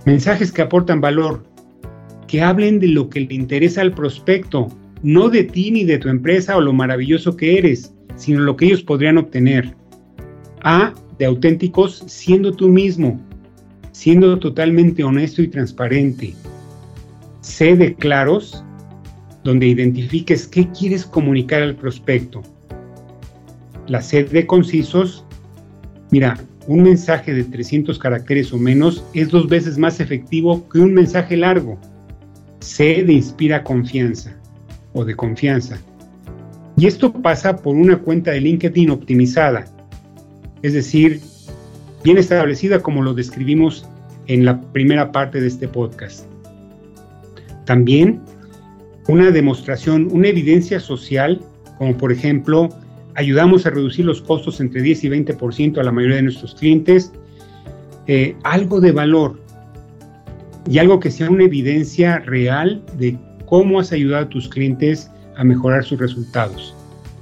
Mensajes 0.04 0.50
que 0.50 0.62
aportan 0.62 1.00
valor, 1.00 1.44
que 2.26 2.42
hablen 2.42 2.80
de 2.80 2.88
lo 2.88 3.08
que 3.08 3.20
le 3.20 3.34
interesa 3.34 3.82
al 3.82 3.94
prospecto, 3.94 4.66
no 5.04 5.28
de 5.28 5.44
ti 5.44 5.70
ni 5.70 5.84
de 5.84 5.98
tu 5.98 6.08
empresa 6.08 6.56
o 6.56 6.60
lo 6.60 6.72
maravilloso 6.72 7.36
que 7.36 7.56
eres, 7.56 7.94
sino 8.16 8.40
lo 8.40 8.56
que 8.56 8.66
ellos 8.66 8.82
podrían 8.82 9.16
obtener. 9.16 9.76
A, 10.64 10.92
de 11.20 11.26
auténticos, 11.26 12.02
siendo 12.08 12.50
tú 12.50 12.68
mismo, 12.68 13.20
siendo 13.94 14.40
totalmente 14.40 15.04
honesto 15.04 15.40
y 15.40 15.46
transparente. 15.48 16.34
C, 17.42 17.76
de 17.76 17.94
claros, 17.94 18.62
donde 19.44 19.68
identifiques 19.68 20.48
qué 20.48 20.68
quieres 20.70 21.06
comunicar 21.06 21.62
al 21.62 21.76
prospecto. 21.76 22.42
La 23.86 24.02
C 24.02 24.24
de 24.24 24.46
concisos, 24.46 25.24
mira, 26.10 26.36
un 26.66 26.82
mensaje 26.82 27.32
de 27.32 27.44
300 27.44 27.96
caracteres 27.98 28.52
o 28.52 28.58
menos 28.58 29.04
es 29.14 29.28
dos 29.28 29.48
veces 29.48 29.78
más 29.78 30.00
efectivo 30.00 30.68
que 30.68 30.80
un 30.80 30.92
mensaje 30.92 31.36
largo. 31.36 31.78
C 32.58 33.04
de 33.04 33.12
inspira 33.12 33.62
confianza 33.62 34.34
o 34.92 35.04
de 35.04 35.14
confianza. 35.14 35.78
Y 36.76 36.86
esto 36.86 37.12
pasa 37.12 37.56
por 37.56 37.76
una 37.76 37.98
cuenta 37.98 38.32
de 38.32 38.40
LinkedIn 38.40 38.90
optimizada, 38.90 39.66
es 40.62 40.72
decir, 40.72 41.20
bien 42.04 42.18
establecida 42.18 42.80
como 42.80 43.02
lo 43.02 43.14
describimos 43.14 43.88
en 44.26 44.44
la 44.44 44.60
primera 44.60 45.10
parte 45.10 45.40
de 45.40 45.48
este 45.48 45.66
podcast. 45.66 46.26
También 47.64 48.20
una 49.08 49.30
demostración, 49.30 50.08
una 50.12 50.28
evidencia 50.28 50.80
social, 50.80 51.40
como 51.78 51.96
por 51.96 52.12
ejemplo, 52.12 52.68
ayudamos 53.14 53.66
a 53.66 53.70
reducir 53.70 54.04
los 54.04 54.20
costos 54.20 54.60
entre 54.60 54.82
10 54.82 55.04
y 55.04 55.08
20% 55.08 55.78
a 55.78 55.82
la 55.82 55.92
mayoría 55.92 56.16
de 56.16 56.22
nuestros 56.22 56.54
clientes, 56.54 57.12
eh, 58.06 58.36
algo 58.44 58.80
de 58.80 58.92
valor 58.92 59.40
y 60.68 60.78
algo 60.78 61.00
que 61.00 61.10
sea 61.10 61.30
una 61.30 61.44
evidencia 61.44 62.18
real 62.20 62.82
de 62.98 63.18
cómo 63.46 63.80
has 63.80 63.92
ayudado 63.92 64.26
a 64.26 64.28
tus 64.28 64.48
clientes 64.48 65.10
a 65.36 65.44
mejorar 65.44 65.84
sus 65.84 65.98
resultados 65.98 66.74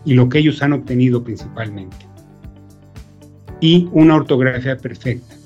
y 0.04 0.14
lo 0.14 0.28
que 0.28 0.38
ellos 0.38 0.62
han 0.62 0.72
obtenido 0.72 1.22
principalmente. 1.22 2.11
Y 3.62 3.88
una 3.92 4.16
ortografía 4.16 4.76
perfecta. 4.76 5.36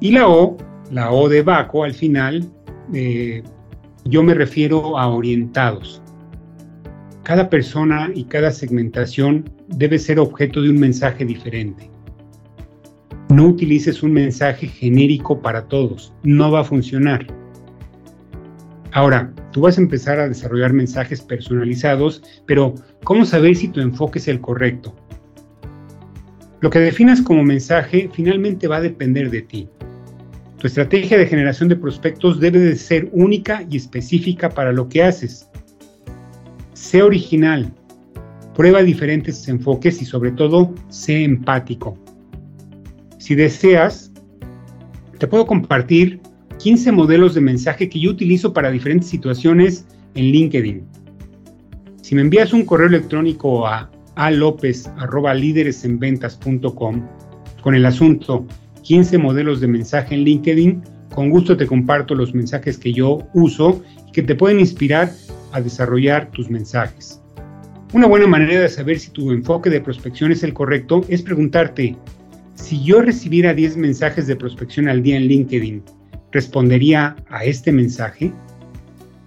Y 0.00 0.10
la 0.10 0.26
O, 0.26 0.56
la 0.90 1.12
O 1.12 1.28
de 1.28 1.42
Baco 1.42 1.84
al 1.84 1.94
final, 1.94 2.44
eh, 2.92 3.42
yo 4.06 4.22
me 4.22 4.34
refiero 4.34 4.98
a 4.98 5.06
orientados. 5.08 6.02
Cada 7.22 7.50
persona 7.50 8.10
y 8.14 8.24
cada 8.24 8.50
segmentación 8.50 9.50
debe 9.68 9.98
ser 9.98 10.18
objeto 10.18 10.62
de 10.62 10.70
un 10.70 10.78
mensaje 10.78 11.24
diferente. 11.24 11.90
No 13.28 13.48
utilices 13.48 14.02
un 14.02 14.12
mensaje 14.12 14.66
genérico 14.66 15.42
para 15.42 15.66
todos, 15.66 16.14
no 16.22 16.50
va 16.50 16.60
a 16.60 16.64
funcionar. 16.64 17.26
Ahora, 18.92 19.30
tú 19.52 19.60
vas 19.60 19.76
a 19.76 19.82
empezar 19.82 20.18
a 20.20 20.28
desarrollar 20.28 20.72
mensajes 20.72 21.20
personalizados, 21.20 22.22
pero 22.46 22.74
¿cómo 23.04 23.26
saber 23.26 23.56
si 23.56 23.68
tu 23.68 23.80
enfoque 23.80 24.20
es 24.20 24.28
el 24.28 24.40
correcto? 24.40 24.94
Lo 26.66 26.70
que 26.70 26.80
definas 26.80 27.22
como 27.22 27.44
mensaje 27.44 28.10
finalmente 28.12 28.66
va 28.66 28.78
a 28.78 28.80
depender 28.80 29.30
de 29.30 29.42
ti. 29.42 29.68
Tu 30.58 30.66
estrategia 30.66 31.16
de 31.16 31.28
generación 31.28 31.68
de 31.68 31.76
prospectos 31.76 32.40
debe 32.40 32.58
de 32.58 32.74
ser 32.74 33.08
única 33.12 33.64
y 33.70 33.76
específica 33.76 34.48
para 34.48 34.72
lo 34.72 34.88
que 34.88 35.04
haces. 35.04 35.48
Sé 36.72 37.02
original, 37.02 37.72
prueba 38.56 38.82
diferentes 38.82 39.46
enfoques 39.46 40.02
y 40.02 40.06
sobre 40.06 40.32
todo 40.32 40.74
sé 40.88 41.22
empático. 41.22 41.96
Si 43.18 43.36
deseas, 43.36 44.10
te 45.18 45.28
puedo 45.28 45.46
compartir 45.46 46.20
15 46.58 46.90
modelos 46.90 47.36
de 47.36 47.42
mensaje 47.42 47.88
que 47.88 48.00
yo 48.00 48.10
utilizo 48.10 48.52
para 48.52 48.72
diferentes 48.72 49.08
situaciones 49.08 49.86
en 50.16 50.24
LinkedIn. 50.32 50.84
Si 52.02 52.16
me 52.16 52.22
envías 52.22 52.52
un 52.52 52.64
correo 52.64 52.88
electrónico 52.88 53.68
a 53.68 53.88
alopez.líderesenventas.com 54.16 57.06
con 57.62 57.74
el 57.74 57.86
asunto 57.86 58.46
15 58.82 59.18
modelos 59.18 59.60
de 59.60 59.66
mensaje 59.66 60.14
en 60.14 60.22
LinkedIn, 60.22 60.82
con 61.14 61.30
gusto 61.30 61.56
te 61.56 61.66
comparto 61.66 62.14
los 62.14 62.34
mensajes 62.34 62.78
que 62.78 62.92
yo 62.92 63.18
uso 63.34 63.82
y 64.08 64.12
que 64.12 64.22
te 64.22 64.34
pueden 64.34 64.60
inspirar 64.60 65.10
a 65.52 65.60
desarrollar 65.60 66.30
tus 66.30 66.50
mensajes. 66.50 67.20
Una 67.92 68.06
buena 68.06 68.26
manera 68.26 68.60
de 68.60 68.68
saber 68.68 68.98
si 68.98 69.10
tu 69.10 69.30
enfoque 69.30 69.70
de 69.70 69.80
prospección 69.80 70.32
es 70.32 70.42
el 70.42 70.52
correcto 70.52 71.02
es 71.08 71.22
preguntarte, 71.22 71.96
si 72.54 72.82
yo 72.82 73.00
recibiera 73.00 73.54
10 73.54 73.76
mensajes 73.76 74.26
de 74.26 74.36
prospección 74.36 74.88
al 74.88 75.02
día 75.02 75.16
en 75.16 75.26
LinkedIn, 75.26 75.82
¿respondería 76.32 77.16
a 77.28 77.44
este 77.44 77.72
mensaje? 77.72 78.32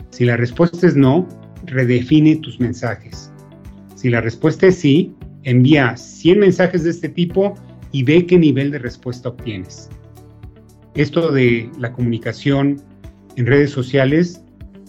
Si 0.10 0.26
la 0.26 0.38
respuesta 0.38 0.88
es 0.88 0.96
no, 0.96 1.28
redefine 1.66 2.38
tus 2.38 2.60
mensajes. 2.60 3.32
Si 4.00 4.10
la 4.10 4.22
respuesta 4.22 4.68
es 4.68 4.78
sí, 4.78 5.14
envía 5.44 5.98
100 5.98 6.40
mensajes 6.40 6.86
de 6.86 6.92
este 6.92 7.10
tipo 7.10 7.56
y 7.92 8.04
ve 8.04 8.26
qué 8.26 8.38
nivel 8.38 8.72
de 8.72 8.80
respuesta 8.80 9.28
obtienes. 9.28 9.90
Esto 10.96 11.34
de 11.34 11.70
la 11.78 11.92
comunicación 11.92 12.82
en 13.36 13.46
redes 13.46 13.72
sociales 13.72 14.42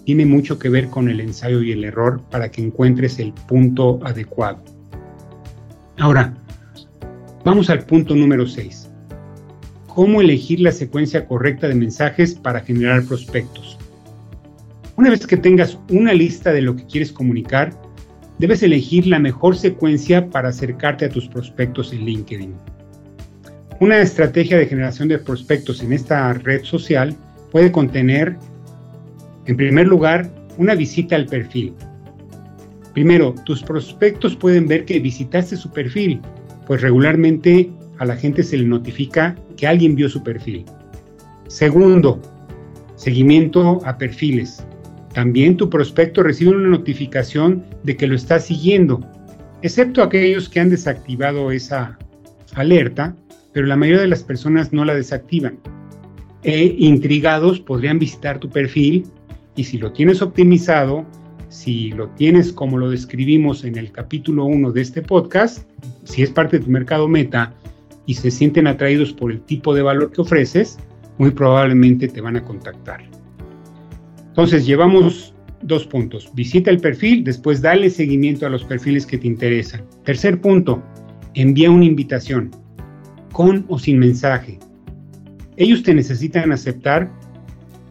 tiene 0.05 0.27
mucho 0.27 0.61
que 0.61 0.69
ver 0.69 0.87
con 0.91 1.09
el 1.09 1.19
ensayo 1.19 1.61
y 1.61 1.73
el 1.73 1.83
error 1.83 2.23
para 2.31 2.53
que 2.53 2.63
encuentres 2.63 3.19
el 3.19 3.33
punto 3.33 3.99
adecuado. 4.05 4.63
Ahora, 5.99 6.33
vamos 7.45 7.69
al 7.69 7.81
punto 7.87 8.15
número 8.15 8.47
6. 8.47 8.93
¿Cómo 9.89 10.21
elegir 10.21 10.61
la 10.61 10.71
secuencia 10.71 11.27
correcta 11.27 11.67
de 11.67 11.75
mensajes 11.75 12.37
para 12.37 12.61
generar 12.61 13.03
prospectos? 13.03 13.77
Una 14.95 15.11
vez 15.11 15.27
que 15.27 15.37
tengas 15.37 15.77
una 15.91 16.13
lista 16.13 16.53
de 16.53 16.63
lo 16.63 16.77
que 16.77 16.87
quieres 16.87 17.11
comunicar, 17.11 17.73
debes 18.41 18.63
elegir 18.63 19.07
la 19.07 19.19
mejor 19.19 19.55
secuencia 19.55 20.31
para 20.31 20.49
acercarte 20.49 21.05
a 21.05 21.11
tus 21.11 21.29
prospectos 21.29 21.93
en 21.93 22.07
LinkedIn. 22.07 22.55
Una 23.81 23.99
estrategia 23.99 24.57
de 24.57 24.67
generación 24.67 25.09
de 25.09 25.19
prospectos 25.19 25.83
en 25.83 25.93
esta 25.93 26.33
red 26.33 26.65
social 26.65 27.15
puede 27.53 27.71
contener, 27.71 28.39
en 29.45 29.57
primer 29.59 29.87
lugar, 29.87 30.31
una 30.57 30.75
visita 30.75 31.17
al 31.17 31.27
perfil. 31.27 31.75
Primero, 32.95 33.35
tus 33.45 33.63
prospectos 33.63 34.35
pueden 34.35 34.67
ver 34.67 34.87
que 34.87 35.01
visitaste 35.01 35.55
su 35.55 35.71
perfil, 35.71 36.23
pues 36.67 36.81
regularmente 36.81 37.71
a 37.99 38.07
la 38.07 38.17
gente 38.17 38.43
se 38.43 38.57
le 38.57 38.65
notifica 38.65 39.37
que 39.59 39.67
alguien 39.67 39.95
vio 39.95 40.09
su 40.09 40.23
perfil. 40.23 40.65
Segundo, 41.49 42.19
seguimiento 42.97 43.81
a 43.85 43.99
perfiles. 43.99 44.65
También 45.15 45.57
tu 45.57 45.69
prospecto 45.69 46.23
recibe 46.23 46.51
una 46.51 46.69
notificación 46.69 47.65
de 47.83 47.97
que 47.97 48.07
lo 48.07 48.15
está 48.15 48.39
siguiendo, 48.39 49.01
excepto 49.63 50.03
aquellos 50.03 50.49
que 50.49 50.61
han 50.61 50.71
desactivado 50.71 51.51
esa 51.51 51.99
alerta 52.55 53.15
pero 53.53 53.67
la 53.67 53.77
mayoría 53.77 54.03
de 54.03 54.09
las 54.09 54.23
personas 54.23 54.73
no 54.73 54.85
la 54.85 54.95
desactivan. 54.95 55.59
E 56.43 56.77
intrigados 56.79 57.61
podrían 57.61 57.99
visitar 57.99 58.39
tu 58.39 58.49
perfil 58.49 59.05
Y 59.57 59.65
si 59.65 59.77
lo 59.77 59.93
tienes 59.93 60.23
optimizado, 60.23 61.05
si 61.49 61.91
lo 61.91 62.09
tienes 62.11 62.53
como 62.53 62.79
lo 62.79 62.89
describimos 62.89 63.65
en 63.65 63.77
el 63.77 63.93
capítulo 63.93 64.45
1 64.47 64.73
de 64.73 64.81
este 64.81 65.03
podcast, 65.03 65.69
si 66.05 66.23
es 66.23 66.31
parte 66.31 66.59
de 66.59 66.65
tu 66.65 66.71
mercado 66.71 67.09
meta 67.09 67.53
y 68.07 68.15
se 68.15 68.31
sienten 68.31 68.67
atraídos 68.67 69.13
por 69.13 69.33
el 69.33 69.41
tipo 69.43 69.75
de 69.75 69.83
valor 69.83 70.13
que 70.13 70.23
ofreces, 70.23 70.79
muy 71.19 71.31
probablemente 71.31 72.09
te 72.09 72.21
van 72.21 72.37
a 72.37 72.43
contactar. 72.43 73.03
Entonces, 74.31 74.67
llevamos 74.67 75.35
dos 75.63 75.87
puntos. 75.87 76.31
Visita 76.35 76.71
el 76.71 76.81
perfil, 76.81 77.25
después 77.25 77.61
dale 77.61 77.91
seguimiento 77.91 78.47
a 78.47 78.51
los 78.51 78.65
perfiles 78.65 79.07
que 79.07 79.19
te 79.19 79.27
interesan. 79.27 79.85
Tercer 80.05 80.41
punto, 80.41 80.83
envía 81.35 81.71
una 81.71 81.85
invitación, 81.85 82.51
con 83.33 83.65
o 83.69 83.79
sin 83.79 83.99
mensaje. 83.99 84.59
Ellos 85.57 85.83
te 85.83 85.95
necesitan 85.95 86.53
aceptar 86.53 87.11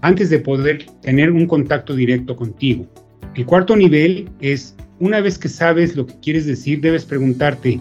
antes 0.02 0.30
de 0.30 0.39
poder 0.39 0.86
tener 1.02 1.32
un 1.32 1.45
contacto 1.45 1.93
directo 1.93 2.36
contigo. 2.36 2.88
El 3.36 3.45
cuarto 3.45 3.75
nivel 3.75 4.30
es, 4.41 4.75
una 4.99 5.21
vez 5.21 5.38
que 5.38 5.49
sabes 5.49 5.95
lo 5.95 6.06
que 6.06 6.19
quieres 6.21 6.45
decir, 6.45 6.82
debes 6.82 7.06
preguntarte, 7.06 7.80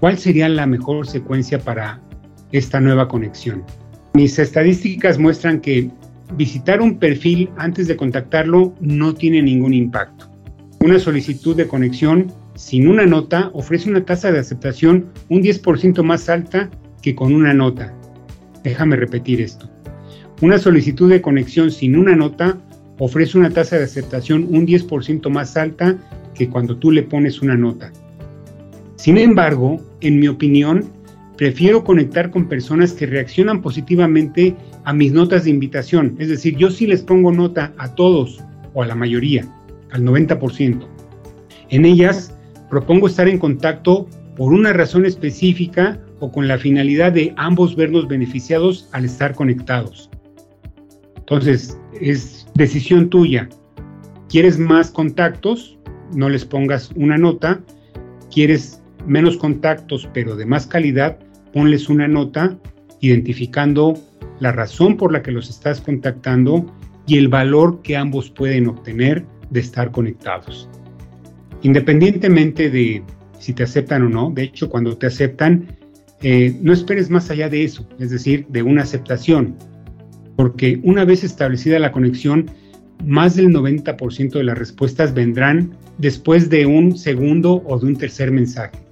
¿cuál 0.00 0.18
sería 0.18 0.48
la 0.48 0.66
mejor 0.66 1.06
secuencia 1.06 1.58
para 1.58 2.00
esta 2.52 2.80
nueva 2.80 3.08
conexión? 3.08 3.64
Mis 4.14 4.38
estadísticas 4.38 5.18
muestran 5.18 5.60
que 5.60 5.90
visitar 6.36 6.80
un 6.80 6.98
perfil 6.98 7.50
antes 7.56 7.88
de 7.88 7.96
contactarlo 7.96 8.74
no 8.80 9.14
tiene 9.14 9.42
ningún 9.42 9.74
impacto. 9.74 10.30
Una 10.80 10.98
solicitud 10.98 11.56
de 11.56 11.66
conexión 11.66 12.32
sin 12.54 12.88
una 12.88 13.06
nota 13.06 13.50
ofrece 13.54 13.90
una 13.90 14.04
tasa 14.04 14.32
de 14.32 14.38
aceptación 14.38 15.06
un 15.28 15.42
10% 15.42 16.02
más 16.02 16.28
alta 16.28 16.70
que 17.02 17.14
con 17.14 17.34
una 17.34 17.54
nota. 17.54 17.94
Déjame 18.64 18.96
repetir 18.96 19.40
esto. 19.40 19.68
Una 20.40 20.58
solicitud 20.58 21.10
de 21.10 21.20
conexión 21.20 21.70
sin 21.70 21.96
una 21.96 22.14
nota 22.14 22.58
ofrece 22.98 23.38
una 23.38 23.50
tasa 23.50 23.76
de 23.76 23.84
aceptación 23.84 24.46
un 24.50 24.66
10% 24.66 25.28
más 25.30 25.56
alta 25.56 25.96
que 26.34 26.48
cuando 26.48 26.76
tú 26.76 26.90
le 26.90 27.02
pones 27.02 27.42
una 27.42 27.56
nota. 27.56 27.92
Sin 28.96 29.18
embargo, 29.18 29.80
en 30.00 30.18
mi 30.18 30.28
opinión, 30.28 30.84
prefiero 31.38 31.84
conectar 31.84 32.32
con 32.32 32.48
personas 32.48 32.92
que 32.92 33.06
reaccionan 33.06 33.62
positivamente 33.62 34.56
a 34.84 34.92
mis 34.92 35.12
notas 35.12 35.44
de 35.44 35.50
invitación. 35.50 36.16
Es 36.18 36.28
decir, 36.28 36.56
yo 36.56 36.68
sí 36.68 36.86
les 36.86 37.00
pongo 37.00 37.30
nota 37.30 37.72
a 37.78 37.94
todos 37.94 38.40
o 38.74 38.82
a 38.82 38.86
la 38.86 38.96
mayoría, 38.96 39.48
al 39.92 40.02
90%. 40.02 40.84
En 41.70 41.84
ellas 41.84 42.36
propongo 42.68 43.06
estar 43.06 43.28
en 43.28 43.38
contacto 43.38 44.08
por 44.36 44.52
una 44.52 44.72
razón 44.72 45.06
específica 45.06 46.00
o 46.18 46.32
con 46.32 46.48
la 46.48 46.58
finalidad 46.58 47.12
de 47.12 47.32
ambos 47.36 47.76
vernos 47.76 48.08
beneficiados 48.08 48.88
al 48.90 49.04
estar 49.04 49.36
conectados. 49.36 50.10
Entonces, 51.18 51.78
es 52.00 52.48
decisión 52.56 53.10
tuya. 53.10 53.48
¿Quieres 54.28 54.58
más 54.58 54.90
contactos? 54.90 55.78
No 56.12 56.28
les 56.28 56.44
pongas 56.44 56.90
una 56.96 57.16
nota. 57.16 57.60
¿Quieres 58.32 58.82
menos 59.06 59.36
contactos 59.36 60.08
pero 60.12 60.34
de 60.34 60.44
más 60.44 60.66
calidad? 60.66 61.16
Ponles 61.52 61.88
una 61.88 62.08
nota 62.08 62.56
identificando 63.00 63.94
la 64.40 64.52
razón 64.52 64.96
por 64.96 65.12
la 65.12 65.22
que 65.22 65.32
los 65.32 65.50
estás 65.50 65.80
contactando 65.80 66.66
y 67.06 67.16
el 67.16 67.28
valor 67.28 67.82
que 67.82 67.96
ambos 67.96 68.30
pueden 68.30 68.68
obtener 68.68 69.24
de 69.50 69.60
estar 69.60 69.90
conectados. 69.90 70.68
Independientemente 71.62 72.70
de 72.70 73.02
si 73.38 73.52
te 73.52 73.62
aceptan 73.62 74.02
o 74.02 74.08
no, 74.08 74.30
de 74.30 74.42
hecho 74.44 74.68
cuando 74.68 74.96
te 74.96 75.06
aceptan, 75.06 75.66
eh, 76.22 76.56
no 76.60 76.72
esperes 76.72 77.10
más 77.10 77.30
allá 77.30 77.48
de 77.48 77.64
eso, 77.64 77.88
es 77.98 78.10
decir, 78.10 78.46
de 78.48 78.62
una 78.62 78.82
aceptación, 78.82 79.56
porque 80.36 80.80
una 80.82 81.04
vez 81.04 81.24
establecida 81.24 81.78
la 81.78 81.92
conexión, 81.92 82.50
más 83.04 83.36
del 83.36 83.48
90% 83.48 84.32
de 84.32 84.44
las 84.44 84.58
respuestas 84.58 85.14
vendrán 85.14 85.76
después 85.98 86.50
de 86.50 86.66
un 86.66 86.96
segundo 86.96 87.62
o 87.66 87.78
de 87.78 87.86
un 87.86 87.96
tercer 87.96 88.32
mensaje. 88.32 88.87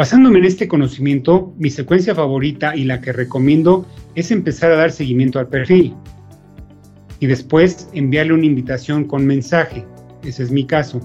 Basándome 0.00 0.38
en 0.38 0.46
este 0.46 0.66
conocimiento, 0.66 1.52
mi 1.58 1.68
secuencia 1.68 2.14
favorita 2.14 2.74
y 2.74 2.84
la 2.84 3.02
que 3.02 3.12
recomiendo 3.12 3.84
es 4.14 4.30
empezar 4.30 4.72
a 4.72 4.76
dar 4.76 4.92
seguimiento 4.92 5.38
al 5.38 5.48
perfil 5.48 5.94
y 7.18 7.26
después 7.26 7.86
enviarle 7.92 8.32
una 8.32 8.46
invitación 8.46 9.04
con 9.04 9.26
mensaje. 9.26 9.84
Ese 10.24 10.44
es 10.44 10.50
mi 10.50 10.64
caso. 10.64 11.02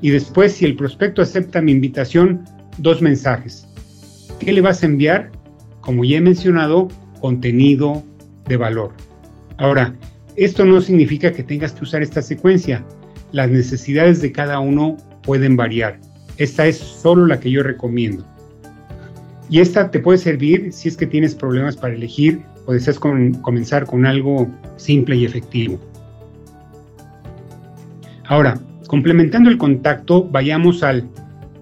Y 0.00 0.08
después, 0.08 0.52
si 0.52 0.64
el 0.64 0.76
prospecto 0.76 1.20
acepta 1.20 1.60
mi 1.60 1.72
invitación, 1.72 2.42
dos 2.78 3.02
mensajes. 3.02 3.68
¿Qué 4.38 4.54
le 4.54 4.62
vas 4.62 4.82
a 4.82 4.86
enviar? 4.86 5.30
Como 5.82 6.02
ya 6.02 6.16
he 6.16 6.22
mencionado, 6.22 6.88
contenido 7.20 8.02
de 8.48 8.56
valor. 8.56 8.94
Ahora, 9.58 9.94
esto 10.36 10.64
no 10.64 10.80
significa 10.80 11.34
que 11.34 11.42
tengas 11.42 11.72
que 11.72 11.84
usar 11.84 12.00
esta 12.00 12.22
secuencia. 12.22 12.82
Las 13.30 13.50
necesidades 13.50 14.22
de 14.22 14.32
cada 14.32 14.58
uno 14.58 14.96
pueden 15.22 15.54
variar. 15.54 16.00
Esta 16.38 16.66
es 16.66 16.78
solo 16.78 17.26
la 17.26 17.38
que 17.38 17.50
yo 17.50 17.62
recomiendo. 17.62 18.24
Y 19.50 19.60
esta 19.60 19.90
te 19.90 19.98
puede 19.98 20.18
servir 20.18 20.72
si 20.72 20.88
es 20.88 20.96
que 20.96 21.06
tienes 21.06 21.34
problemas 21.34 21.76
para 21.76 21.94
elegir 21.94 22.42
o 22.66 22.72
deseas 22.72 22.98
comenzar 22.98 23.86
con 23.86 24.06
algo 24.06 24.48
simple 24.76 25.16
y 25.16 25.24
efectivo. 25.24 25.78
Ahora, 28.26 28.58
complementando 28.86 29.50
el 29.50 29.58
contacto, 29.58 30.24
vayamos 30.24 30.82
al 30.82 31.06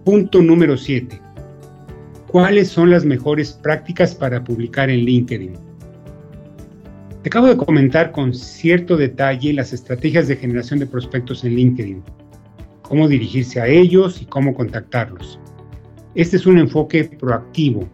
punto 0.04 0.40
número 0.40 0.76
7. 0.76 1.20
¿Cuáles 2.28 2.68
son 2.68 2.90
las 2.90 3.04
mejores 3.04 3.52
prácticas 3.52 4.14
para 4.14 4.44
publicar 4.44 4.88
en 4.88 5.00
LinkedIn? 5.00 5.54
Te 7.22 7.28
acabo 7.28 7.48
de 7.48 7.56
comentar 7.56 8.12
con 8.12 8.32
cierto 8.32 8.96
detalle 8.96 9.52
las 9.52 9.72
estrategias 9.72 10.28
de 10.28 10.36
generación 10.36 10.78
de 10.78 10.86
prospectos 10.86 11.44
en 11.44 11.56
LinkedIn 11.56 12.02
cómo 12.90 13.06
dirigirse 13.06 13.60
a 13.60 13.68
ellos 13.68 14.20
y 14.20 14.24
cómo 14.24 14.52
contactarlos. 14.52 15.38
Este 16.16 16.36
es 16.36 16.44
un 16.44 16.58
enfoque 16.58 17.04
proactivo. 17.04 17.88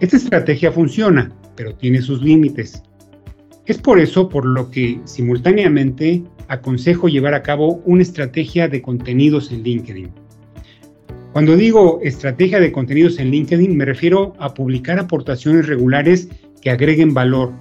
Esta 0.00 0.16
estrategia 0.16 0.72
funciona, 0.72 1.30
pero 1.54 1.72
tiene 1.76 2.02
sus 2.02 2.20
límites. 2.20 2.82
Es 3.66 3.78
por 3.78 4.00
eso 4.00 4.28
por 4.28 4.44
lo 4.44 4.72
que 4.72 5.00
simultáneamente 5.04 6.24
aconsejo 6.48 7.06
llevar 7.06 7.32
a 7.32 7.44
cabo 7.44 7.80
una 7.84 8.02
estrategia 8.02 8.66
de 8.66 8.82
contenidos 8.82 9.52
en 9.52 9.62
LinkedIn. 9.62 10.10
Cuando 11.32 11.54
digo 11.54 12.00
estrategia 12.02 12.58
de 12.58 12.72
contenidos 12.72 13.20
en 13.20 13.30
LinkedIn 13.30 13.76
me 13.76 13.84
refiero 13.84 14.32
a 14.40 14.52
publicar 14.52 14.98
aportaciones 14.98 15.68
regulares 15.68 16.28
que 16.60 16.70
agreguen 16.70 17.14
valor, 17.14 17.52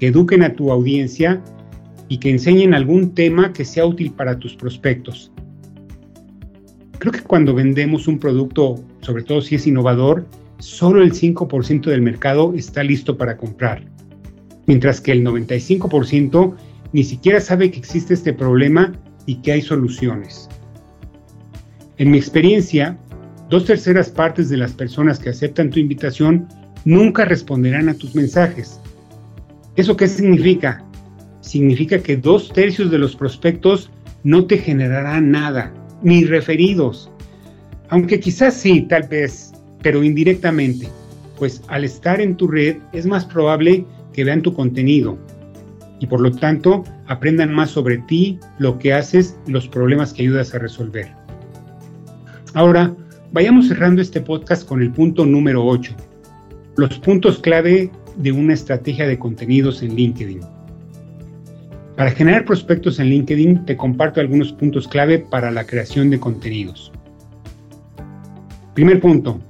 que 0.00 0.08
eduquen 0.08 0.42
a 0.42 0.54
tu 0.54 0.72
audiencia 0.72 1.40
y 2.08 2.18
que 2.18 2.30
enseñen 2.30 2.74
algún 2.74 3.14
tema 3.14 3.52
que 3.52 3.64
sea 3.64 3.86
útil 3.86 4.10
para 4.10 4.40
tus 4.40 4.56
prospectos. 4.56 5.30
Creo 6.98 7.12
que 7.12 7.20
cuando 7.20 7.54
vendemos 7.54 8.08
un 8.08 8.18
producto, 8.18 8.76
sobre 9.00 9.24
todo 9.24 9.40
si 9.42 9.56
es 9.56 9.66
innovador, 9.66 10.26
solo 10.58 11.02
el 11.02 11.12
5% 11.12 11.84
del 11.84 12.02
mercado 12.02 12.54
está 12.54 12.82
listo 12.82 13.16
para 13.18 13.36
comprar, 13.36 13.82
mientras 14.66 15.00
que 15.00 15.12
el 15.12 15.24
95% 15.24 16.54
ni 16.92 17.04
siquiera 17.04 17.40
sabe 17.40 17.70
que 17.70 17.78
existe 17.78 18.14
este 18.14 18.32
problema 18.32 18.92
y 19.26 19.36
que 19.36 19.52
hay 19.52 19.62
soluciones. 19.62 20.48
En 21.98 22.10
mi 22.10 22.18
experiencia, 22.18 22.96
dos 23.50 23.64
terceras 23.64 24.10
partes 24.10 24.48
de 24.48 24.56
las 24.56 24.72
personas 24.72 25.18
que 25.18 25.30
aceptan 25.30 25.70
tu 25.70 25.80
invitación 25.80 26.48
nunca 26.84 27.24
responderán 27.24 27.88
a 27.88 27.94
tus 27.94 28.14
mensajes. 28.14 28.80
¿Eso 29.76 29.96
qué 29.96 30.06
significa? 30.06 30.84
Significa 31.40 31.98
que 31.98 32.16
dos 32.16 32.52
tercios 32.52 32.90
de 32.90 32.98
los 32.98 33.16
prospectos 33.16 33.90
no 34.22 34.46
te 34.46 34.58
generarán 34.58 35.30
nada 35.30 35.72
ni 36.04 36.24
referidos. 36.24 37.10
Aunque 37.88 38.20
quizás 38.20 38.54
sí, 38.54 38.82
tal 38.82 39.08
vez, 39.08 39.52
pero 39.82 40.04
indirectamente, 40.04 40.88
pues 41.38 41.62
al 41.68 41.84
estar 41.84 42.20
en 42.20 42.36
tu 42.36 42.46
red 42.46 42.76
es 42.92 43.06
más 43.06 43.24
probable 43.24 43.84
que 44.12 44.22
vean 44.22 44.42
tu 44.42 44.54
contenido 44.54 45.18
y 45.98 46.06
por 46.06 46.20
lo 46.20 46.30
tanto 46.30 46.84
aprendan 47.06 47.52
más 47.52 47.70
sobre 47.70 47.98
ti, 47.98 48.38
lo 48.58 48.78
que 48.78 48.92
haces, 48.92 49.36
los 49.46 49.66
problemas 49.66 50.12
que 50.12 50.22
ayudas 50.22 50.54
a 50.54 50.58
resolver. 50.58 51.10
Ahora, 52.52 52.94
vayamos 53.32 53.68
cerrando 53.68 54.00
este 54.00 54.20
podcast 54.20 54.66
con 54.66 54.80
el 54.80 54.92
punto 54.92 55.26
número 55.26 55.64
8, 55.64 55.94
los 56.76 56.98
puntos 56.98 57.38
clave 57.38 57.90
de 58.16 58.32
una 58.32 58.54
estrategia 58.54 59.06
de 59.06 59.18
contenidos 59.18 59.82
en 59.82 59.96
LinkedIn. 59.96 60.40
Para 61.96 62.10
generar 62.10 62.44
prospectos 62.44 62.98
en 62.98 63.06
LinkedIn 63.06 63.66
te 63.66 63.76
comparto 63.76 64.20
algunos 64.20 64.52
puntos 64.52 64.88
clave 64.88 65.20
para 65.20 65.52
la 65.52 65.64
creación 65.64 66.10
de 66.10 66.18
contenidos. 66.18 66.90
Primer 68.74 69.00
punto, 69.00 69.40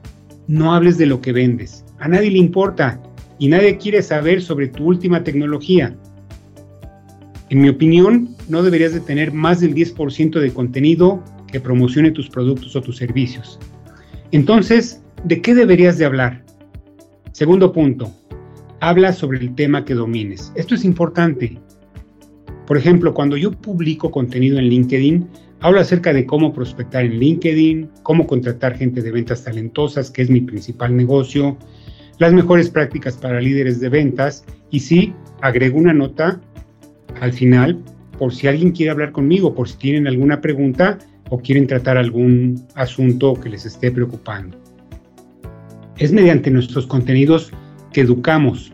no 0.46 0.74
hables 0.74 0.98
de 0.98 1.06
lo 1.06 1.22
que 1.22 1.32
vendes. 1.32 1.84
A 1.98 2.08
nadie 2.08 2.30
le 2.30 2.38
importa 2.38 3.00
y 3.38 3.48
nadie 3.48 3.78
quiere 3.78 4.02
saber 4.02 4.42
sobre 4.42 4.68
tu 4.68 4.84
última 4.84 5.24
tecnología. 5.24 5.96
En 7.48 7.62
mi 7.62 7.70
opinión, 7.70 8.36
no 8.48 8.62
deberías 8.62 8.92
de 8.92 9.00
tener 9.00 9.32
más 9.32 9.60
del 9.60 9.74
10% 9.74 10.38
de 10.38 10.52
contenido 10.52 11.24
que 11.50 11.60
promocione 11.60 12.10
tus 12.10 12.28
productos 12.28 12.76
o 12.76 12.82
tus 12.82 12.98
servicios. 12.98 13.58
Entonces, 14.32 15.02
¿de 15.24 15.40
qué 15.40 15.54
deberías 15.54 15.96
de 15.96 16.04
hablar? 16.04 16.44
Segundo 17.32 17.72
punto, 17.72 18.12
habla 18.80 19.14
sobre 19.14 19.38
el 19.38 19.54
tema 19.54 19.84
que 19.84 19.94
domines. 19.94 20.52
Esto 20.56 20.74
es 20.74 20.84
importante. 20.84 21.58
Por 22.66 22.78
ejemplo, 22.78 23.12
cuando 23.12 23.36
yo 23.36 23.52
publico 23.52 24.10
contenido 24.10 24.58
en 24.58 24.68
LinkedIn, 24.68 25.28
hablo 25.60 25.80
acerca 25.80 26.12
de 26.12 26.24
cómo 26.24 26.52
prospectar 26.52 27.04
en 27.04 27.18
LinkedIn, 27.18 27.90
cómo 28.02 28.26
contratar 28.26 28.76
gente 28.76 29.02
de 29.02 29.10
ventas 29.10 29.44
talentosas, 29.44 30.10
que 30.10 30.22
es 30.22 30.30
mi 30.30 30.40
principal 30.40 30.96
negocio, 30.96 31.56
las 32.18 32.32
mejores 32.32 32.70
prácticas 32.70 33.16
para 33.16 33.40
líderes 33.40 33.80
de 33.80 33.88
ventas 33.88 34.44
y 34.70 34.80
sí, 34.80 35.12
agrego 35.40 35.78
una 35.78 35.92
nota 35.92 36.40
al 37.20 37.32
final 37.32 37.82
por 38.18 38.34
si 38.34 38.46
alguien 38.46 38.72
quiere 38.72 38.92
hablar 38.92 39.12
conmigo, 39.12 39.54
por 39.54 39.68
si 39.68 39.76
tienen 39.76 40.06
alguna 40.06 40.40
pregunta 40.40 40.98
o 41.30 41.38
quieren 41.38 41.66
tratar 41.66 41.96
algún 41.96 42.64
asunto 42.74 43.34
que 43.34 43.48
les 43.48 43.66
esté 43.66 43.90
preocupando. 43.90 44.58
Es 45.98 46.12
mediante 46.12 46.50
nuestros 46.50 46.86
contenidos 46.86 47.52
que 47.92 48.02
educamos 48.02 48.73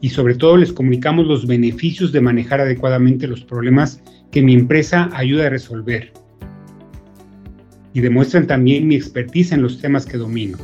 y 0.00 0.10
sobre 0.10 0.34
todo 0.34 0.56
les 0.56 0.72
comunicamos 0.72 1.26
los 1.26 1.46
beneficios 1.46 2.12
de 2.12 2.20
manejar 2.20 2.60
adecuadamente 2.60 3.26
los 3.26 3.44
problemas 3.44 4.00
que 4.30 4.42
mi 4.42 4.54
empresa 4.54 5.10
ayuda 5.12 5.46
a 5.46 5.50
resolver. 5.50 6.12
Y 7.94 8.00
demuestran 8.00 8.46
también 8.46 8.86
mi 8.86 8.94
expertise 8.94 9.52
en 9.52 9.62
los 9.62 9.80
temas 9.80 10.06
que 10.06 10.18
domino. 10.18 10.58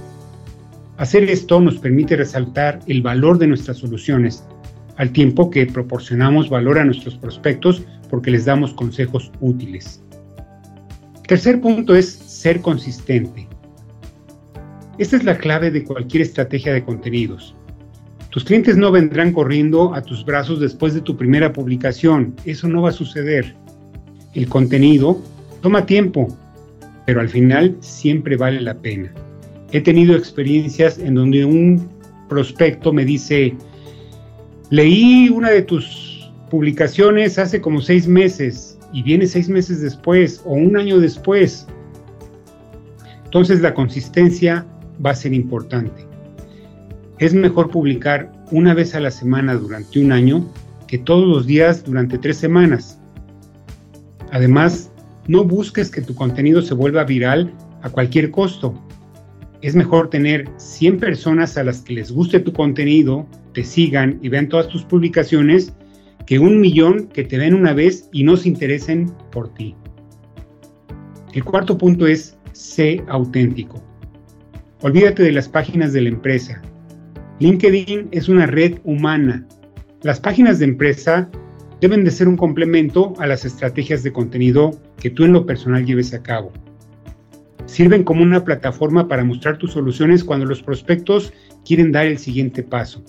Hacer 0.97 1.25
esto 1.25 1.61
nos 1.61 1.79
permite 1.79 2.15
resaltar 2.17 2.79
el 2.87 3.03
valor 3.03 3.39
de 3.39 3.49
nuestras 3.49 3.79
soluciones, 3.79 4.45
al 4.97 5.11
tiempo 5.11 5.51
que 5.51 5.67
proporcionamos 5.67 6.49
valor 6.49 6.79
a 6.79 6.85
nuestros 6.85 7.17
prospectos 7.17 7.83
porque 8.11 8.31
les 8.31 8.45
damos 8.45 8.73
consejos 8.75 9.33
útiles. 9.41 10.01
Tercer 11.27 11.61
punto 11.61 11.97
es 11.97 12.13
ser 12.13 12.61
consistente. 12.61 13.49
Esta 14.99 15.17
es 15.17 15.25
la 15.25 15.37
clave 15.37 15.73
de 15.73 15.83
cualquier 15.83 16.23
estrategia 16.23 16.73
de 16.73 16.85
contenidos. 16.85 17.57
Tus 18.35 18.43
clientes 18.43 18.77
no 18.77 18.91
vendrán 18.91 19.33
corriendo 19.33 19.95
a 19.95 20.03
tus 20.03 20.25
brazos 20.25 20.59
después 20.59 20.93
de 20.93 21.01
tu 21.01 21.17
primera 21.17 21.53
publicación. 21.53 22.35
Eso 22.45 22.67
no 22.67 22.83
va 22.83 22.89
a 22.89 22.93
suceder. 22.93 23.55
El 24.35 24.49
contenido 24.49 25.23
toma 25.63 25.87
tiempo, 25.87 26.37
pero 27.07 27.21
al 27.21 27.29
final 27.29 27.77
siempre 27.79 28.37
vale 28.37 28.61
la 28.61 28.75
pena. 28.75 29.13
He 29.71 29.81
tenido 29.81 30.17
experiencias 30.17 30.99
en 30.99 31.15
donde 31.15 31.45
un 31.45 31.89
prospecto 32.29 32.93
me 32.93 33.05
dice, 33.05 33.55
leí 34.69 35.29
una 35.29 35.51
de 35.51 35.63
tus 35.63 36.29
publicaciones 36.51 37.39
hace 37.39 37.61
como 37.61 37.81
seis 37.81 38.09
meses 38.09 38.77
y 38.93 39.05
viene 39.05 39.29
seis 39.29 39.49
meses 39.49 39.81
después 39.81 40.43
o 40.45 40.55
un 40.55 40.77
año 40.77 40.99
después. 40.99 41.69
Entonces 43.27 43.61
la 43.61 43.75
consistencia 43.75 44.67
va 45.07 45.11
a 45.11 45.15
ser 45.15 45.33
importante. 45.33 46.14
Es 47.19 47.35
mejor 47.35 47.71
publicar 47.71 48.33
una 48.51 48.75
vez 48.75 48.95
a 48.95 49.01
la 49.01 49.11
semana 49.11 49.55
durante 49.55 50.01
un 50.01 50.13
año 50.13 50.45
que 50.87 50.99
todos 50.99 51.27
los 51.27 51.47
días 51.47 51.85
durante 51.85 52.19
tres 52.19 52.37
semanas. 52.37 53.01
Además, 54.31 54.91
no 55.29 55.45
busques 55.45 55.91
que 55.91 56.03
tu 56.03 56.15
contenido 56.15 56.61
se 56.63 56.75
vuelva 56.75 57.05
viral 57.05 57.53
a 57.83 57.91
cualquier 57.91 58.31
costo 58.31 58.75
es 59.65 59.75
mejor 59.75 60.11
tener 60.11 60.47
100 60.59 60.99
personas 60.99 61.57
a 61.57 61.65
las 61.65 61.81
que 61.81 61.95
les 61.95 62.13
guste 62.13 62.39
tu 62.39 62.53
contenido, 62.53 63.27
te 63.55 63.65
sigan 63.65 64.19
y 64.21 64.29
vean 64.29 64.51
todas 64.51 64.69
tus 64.69 64.85
publicaciones, 64.85 65.73
que 66.27 66.39
un 66.39 66.61
millón 66.61 67.07
que 67.07 67.25
te 67.25 67.39
ven 67.39 67.55
una 67.55 67.73
vez 67.73 68.11
y 68.13 68.25
no 68.25 68.37
se 68.37 68.51
interesen 68.51 69.11
por 69.33 69.55
ti. 69.55 69.75
El 71.33 71.45
cuarto 71.45 71.79
punto 71.79 72.07
es 72.07 72.37
sé 72.53 73.03
auténtico. 73.09 73.83
Olvídate 74.83 75.23
de 75.23 75.33
las 75.33 75.49
páginas 75.49 75.95
de 75.95 76.03
la 76.03 76.11
empresa. 76.11 76.61
LinkedIn 77.41 78.09
es 78.11 78.29
una 78.29 78.47
red 78.47 78.79
humana. 78.85 79.47
Las 80.03 80.21
páginas 80.21 80.59
de 80.59 80.67
empresa 80.67 81.29
deben 81.81 82.05
de 82.05 82.11
ser 82.11 82.29
un 82.29 82.37
complemento 82.37 83.15
a 83.19 83.27
las 83.27 83.45
estrategias 83.45 84.03
de 84.03 84.13
contenido 84.13 84.73
que 84.99 85.11
tú 85.11 85.25
en 85.25 85.33
lo 85.33 85.45
personal 85.45 85.85
lleves 85.85 86.15
a 86.15 86.23
cabo 86.23 86.53
sirven 87.67 88.05
como 88.05 88.23
una 88.23 88.45
plataforma 88.45 89.09
para 89.09 89.25
mostrar 89.25 89.59
tus 89.59 89.73
soluciones 89.73 90.25
cuando 90.25 90.47
los 90.47 90.63
prospectos 90.63 91.33
quieren 91.65 91.93
dar 91.93 92.07
el 92.07 92.19
siguiente 92.19 92.63
paso. 92.63 93.03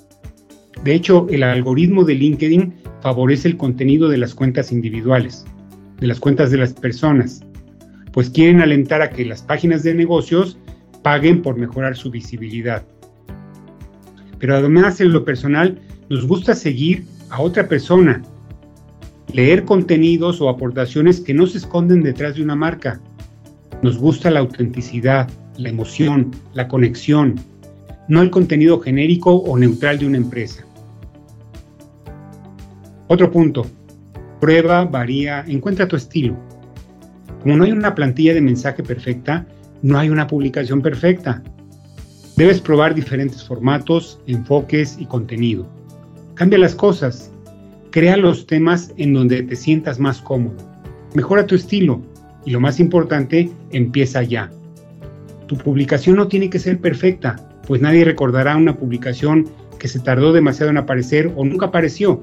De 0.83 0.93
hecho, 0.93 1.27
el 1.29 1.43
algoritmo 1.43 2.03
de 2.03 2.15
LinkedIn 2.15 2.73
favorece 3.01 3.47
el 3.47 3.57
contenido 3.57 4.09
de 4.09 4.17
las 4.17 4.33
cuentas 4.33 4.71
individuales, 4.71 5.45
de 5.99 6.07
las 6.07 6.19
cuentas 6.19 6.51
de 6.51 6.57
las 6.57 6.73
personas, 6.73 7.41
pues 8.11 8.29
quieren 8.29 8.61
alentar 8.61 9.01
a 9.01 9.09
que 9.09 9.25
las 9.25 9.41
páginas 9.41 9.83
de 9.83 9.93
negocios 9.93 10.57
paguen 11.01 11.41
por 11.41 11.57
mejorar 11.57 11.95
su 11.95 12.09
visibilidad. 12.09 12.85
Pero 14.45 14.57
además 14.57 15.01
en 15.01 15.11
lo 15.11 15.25
personal 15.25 15.79
nos 16.07 16.27
gusta 16.27 16.53
seguir 16.53 17.07
a 17.31 17.41
otra 17.41 17.67
persona, 17.67 18.21
leer 19.33 19.65
contenidos 19.65 20.39
o 20.39 20.49
aportaciones 20.49 21.19
que 21.19 21.33
no 21.33 21.47
se 21.47 21.57
esconden 21.57 22.03
detrás 22.03 22.35
de 22.35 22.43
una 22.43 22.55
marca, 22.55 23.01
nos 23.81 23.97
gusta 23.97 24.29
la 24.29 24.41
autenticidad, 24.41 25.27
la 25.57 25.69
emoción, 25.69 26.29
la 26.53 26.67
conexión, 26.67 27.39
no 28.07 28.21
el 28.21 28.29
contenido 28.29 28.79
genérico 28.79 29.33
o 29.33 29.57
neutral 29.57 29.97
de 29.97 30.05
una 30.05 30.17
empresa. 30.17 30.63
Otro 33.07 33.31
punto, 33.31 33.65
prueba, 34.39 34.85
varía, 34.85 35.43
encuentra 35.47 35.87
tu 35.87 35.95
estilo. 35.95 36.37
Como 37.41 37.57
no 37.57 37.63
hay 37.63 37.71
una 37.71 37.95
plantilla 37.95 38.35
de 38.35 38.41
mensaje 38.41 38.83
perfecta, 38.83 39.47
no 39.81 39.97
hay 39.97 40.11
una 40.11 40.27
publicación 40.27 40.83
perfecta. 40.83 41.41
Debes 42.37 42.59
probar 42.59 42.93
diferentes 42.93 43.45
formatos, 43.45 44.19
enfoques 44.27 44.97
y 44.99 45.05
contenido. 45.05 45.65
Cambia 46.33 46.59
las 46.59 46.75
cosas. 46.75 47.31
Crea 47.91 48.17
los 48.17 48.45
temas 48.45 48.93
en 48.97 49.13
donde 49.13 49.41
te 49.43 49.55
sientas 49.55 49.99
más 49.99 50.19
cómodo. 50.21 50.57
Mejora 51.13 51.47
tu 51.47 51.55
estilo 51.55 52.01
y 52.43 52.51
lo 52.51 52.59
más 52.59 52.81
importante, 52.81 53.49
empieza 53.71 54.21
ya. 54.21 54.51
Tu 55.47 55.57
publicación 55.57 56.17
no 56.17 56.27
tiene 56.27 56.49
que 56.49 56.59
ser 56.59 56.79
perfecta, 56.79 57.37
pues 57.65 57.81
nadie 57.81 58.03
recordará 58.03 58.57
una 58.57 58.75
publicación 58.75 59.47
que 59.79 59.87
se 59.87 60.01
tardó 60.01 60.33
demasiado 60.33 60.71
en 60.71 60.77
aparecer 60.77 61.31
o 61.37 61.45
nunca 61.45 61.67
apareció. 61.67 62.21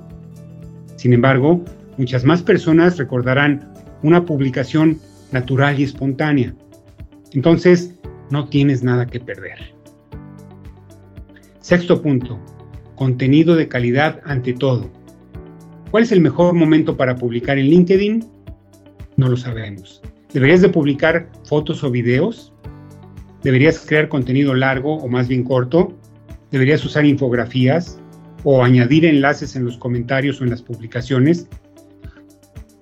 Sin 0.97 1.15
embargo, 1.15 1.65
muchas 1.97 2.25
más 2.25 2.43
personas 2.43 2.99
recordarán 2.99 3.73
una 4.03 4.27
publicación 4.27 5.01
natural 5.31 5.81
y 5.81 5.85
espontánea. 5.85 6.55
Entonces, 7.33 7.95
no 8.31 8.47
tienes 8.51 8.83
nada 8.83 9.07
que 9.07 9.21
perder. 9.21 9.82
Sexto 11.63 12.03
punto, 12.03 12.41
contenido 12.97 13.55
de 13.55 13.69
calidad 13.69 14.21
ante 14.25 14.53
todo. 14.53 14.91
¿Cuál 15.93 16.03
es 16.03 16.11
el 16.11 16.21
mejor 16.21 16.55
momento 16.55 16.97
para 16.97 17.15
publicar 17.15 17.57
en 17.57 17.67
LinkedIn? 17.67 18.25
No 19.17 19.29
lo 19.29 19.37
sabemos. 19.37 20.03
¿Deberías 20.33 20.61
de 20.61 20.71
publicar 20.71 21.31
fotos 21.45 21.85
o 21.85 21.91
videos? 21.93 22.53
¿Deberías 23.45 23.79
crear 23.87 24.09
contenido 24.09 24.55
largo 24.55 24.97
o 24.97 25.07
más 25.07 25.29
bien 25.29 25.45
corto? 25.45 25.97
¿Deberías 26.51 26.85
usar 26.85 27.07
infografías 27.07 28.01
o 28.43 28.65
añadir 28.65 29.05
enlaces 29.05 29.55
en 29.55 29.65
los 29.65 29.79
comentarios 29.79 30.41
o 30.41 30.45
en 30.45 30.51
las 30.51 30.63
publicaciones? 30.63 31.47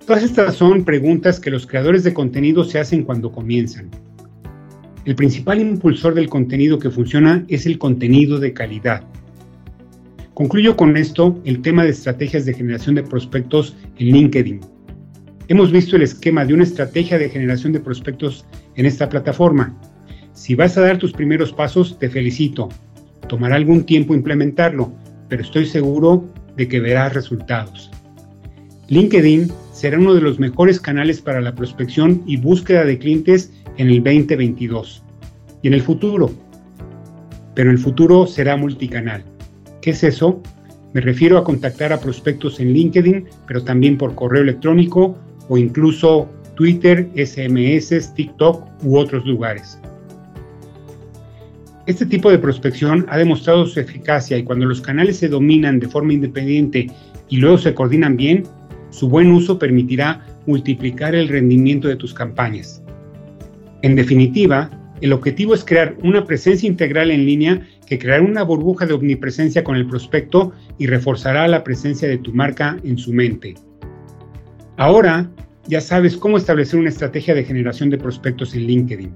Todas 0.07 0.23
estas 0.23 0.55
son 0.55 0.85
preguntas 0.85 1.39
que 1.39 1.51
los 1.51 1.67
creadores 1.67 2.03
de 2.03 2.15
contenido 2.15 2.63
se 2.63 2.79
hacen 2.79 3.03
cuando 3.03 3.31
comienzan. 3.31 3.91
El 5.03 5.15
principal 5.15 5.59
impulsor 5.59 6.13
del 6.13 6.29
contenido 6.29 6.77
que 6.77 6.91
funciona 6.91 7.43
es 7.47 7.65
el 7.65 7.79
contenido 7.79 8.39
de 8.39 8.53
calidad. 8.53 9.03
Concluyo 10.35 10.77
con 10.77 10.95
esto 10.95 11.41
el 11.43 11.61
tema 11.63 11.83
de 11.83 11.89
estrategias 11.89 12.45
de 12.45 12.53
generación 12.53 12.93
de 12.93 13.03
prospectos 13.03 13.75
en 13.97 14.07
LinkedIn. 14.11 14.59
Hemos 15.47 15.71
visto 15.71 15.95
el 15.95 16.03
esquema 16.03 16.45
de 16.45 16.53
una 16.53 16.63
estrategia 16.63 17.17
de 17.17 17.29
generación 17.29 17.73
de 17.73 17.79
prospectos 17.79 18.45
en 18.75 18.85
esta 18.85 19.09
plataforma. 19.09 19.75
Si 20.33 20.53
vas 20.53 20.77
a 20.77 20.81
dar 20.81 20.99
tus 20.99 21.13
primeros 21.13 21.51
pasos, 21.51 21.97
te 21.97 22.07
felicito. 22.07 22.69
Tomará 23.27 23.55
algún 23.55 23.85
tiempo 23.85 24.13
implementarlo, 24.13 24.93
pero 25.29 25.41
estoy 25.41 25.65
seguro 25.65 26.29
de 26.57 26.67
que 26.67 26.79
verás 26.79 27.13
resultados. 27.13 27.89
LinkedIn 28.87 29.51
será 29.73 29.97
uno 29.97 30.13
de 30.13 30.21
los 30.21 30.39
mejores 30.39 30.79
canales 30.79 31.21
para 31.21 31.41
la 31.41 31.55
prospección 31.55 32.21
y 32.27 32.37
búsqueda 32.37 32.85
de 32.85 32.99
clientes 32.99 33.51
en 33.81 33.89
el 33.89 34.03
2022 34.03 35.03
y 35.63 35.67
en 35.67 35.73
el 35.73 35.81
futuro. 35.81 36.29
Pero 37.55 37.71
el 37.71 37.79
futuro 37.79 38.27
será 38.27 38.55
multicanal. 38.55 39.23
¿Qué 39.81 39.89
es 39.89 40.03
eso? 40.03 40.41
Me 40.93 41.01
refiero 41.01 41.37
a 41.39 41.43
contactar 41.43 41.91
a 41.91 41.99
prospectos 41.99 42.59
en 42.59 42.73
LinkedIn, 42.73 43.25
pero 43.47 43.63
también 43.63 43.97
por 43.97 44.13
correo 44.13 44.43
electrónico 44.43 45.17
o 45.49 45.57
incluso 45.57 46.29
Twitter, 46.55 47.09
SMS, 47.15 48.13
TikTok 48.13 48.83
u 48.83 48.97
otros 48.97 49.25
lugares. 49.25 49.79
Este 51.87 52.05
tipo 52.05 52.29
de 52.29 52.37
prospección 52.37 53.07
ha 53.09 53.17
demostrado 53.17 53.65
su 53.65 53.79
eficacia 53.79 54.37
y 54.37 54.43
cuando 54.43 54.67
los 54.67 54.79
canales 54.79 55.17
se 55.17 55.27
dominan 55.27 55.79
de 55.79 55.87
forma 55.87 56.13
independiente 56.13 56.87
y 57.29 57.37
luego 57.37 57.57
se 57.57 57.73
coordinan 57.73 58.15
bien, 58.15 58.43
su 58.91 59.09
buen 59.09 59.31
uso 59.31 59.57
permitirá 59.57 60.23
multiplicar 60.45 61.15
el 61.15 61.27
rendimiento 61.29 61.87
de 61.87 61.95
tus 61.95 62.13
campañas. 62.13 62.80
En 63.81 63.95
definitiva, 63.95 64.69
el 65.01 65.13
objetivo 65.13 65.55
es 65.55 65.65
crear 65.65 65.95
una 66.03 66.25
presencia 66.25 66.67
integral 66.67 67.09
en 67.09 67.25
línea 67.25 67.67
que 67.87 67.97
creará 67.97 68.23
una 68.23 68.43
burbuja 68.43 68.85
de 68.85 68.93
omnipresencia 68.93 69.63
con 69.63 69.75
el 69.75 69.87
prospecto 69.87 70.53
y 70.77 70.85
reforzará 70.85 71.47
la 71.47 71.63
presencia 71.63 72.07
de 72.07 72.19
tu 72.19 72.33
marca 72.33 72.77
en 72.83 72.97
su 72.97 73.11
mente. 73.11 73.55
Ahora 74.77 75.29
ya 75.67 75.81
sabes 75.81 76.15
cómo 76.15 76.37
establecer 76.37 76.79
una 76.79 76.89
estrategia 76.89 77.33
de 77.33 77.43
generación 77.43 77.89
de 77.89 77.97
prospectos 77.97 78.53
en 78.53 78.67
LinkedIn. 78.67 79.15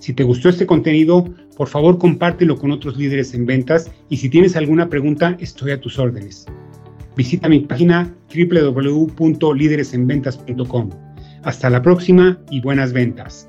Si 0.00 0.12
te 0.12 0.24
gustó 0.24 0.48
este 0.48 0.66
contenido, 0.66 1.32
por 1.56 1.68
favor 1.68 1.98
compártelo 1.98 2.56
con 2.56 2.72
otros 2.72 2.96
líderes 2.96 3.32
en 3.34 3.46
ventas 3.46 3.92
y 4.08 4.16
si 4.16 4.28
tienes 4.28 4.56
alguna 4.56 4.88
pregunta, 4.88 5.36
estoy 5.40 5.70
a 5.70 5.80
tus 5.80 5.98
órdenes. 5.98 6.46
Visita 7.16 7.48
mi 7.48 7.60
página 7.60 8.12
www.lideresenventas.com. 8.34 10.90
Hasta 11.44 11.70
la 11.70 11.80
próxima 11.80 12.40
y 12.50 12.60
buenas 12.60 12.92
ventas. 12.92 13.48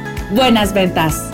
buenas 0.31 0.73
ventas. 0.73 1.31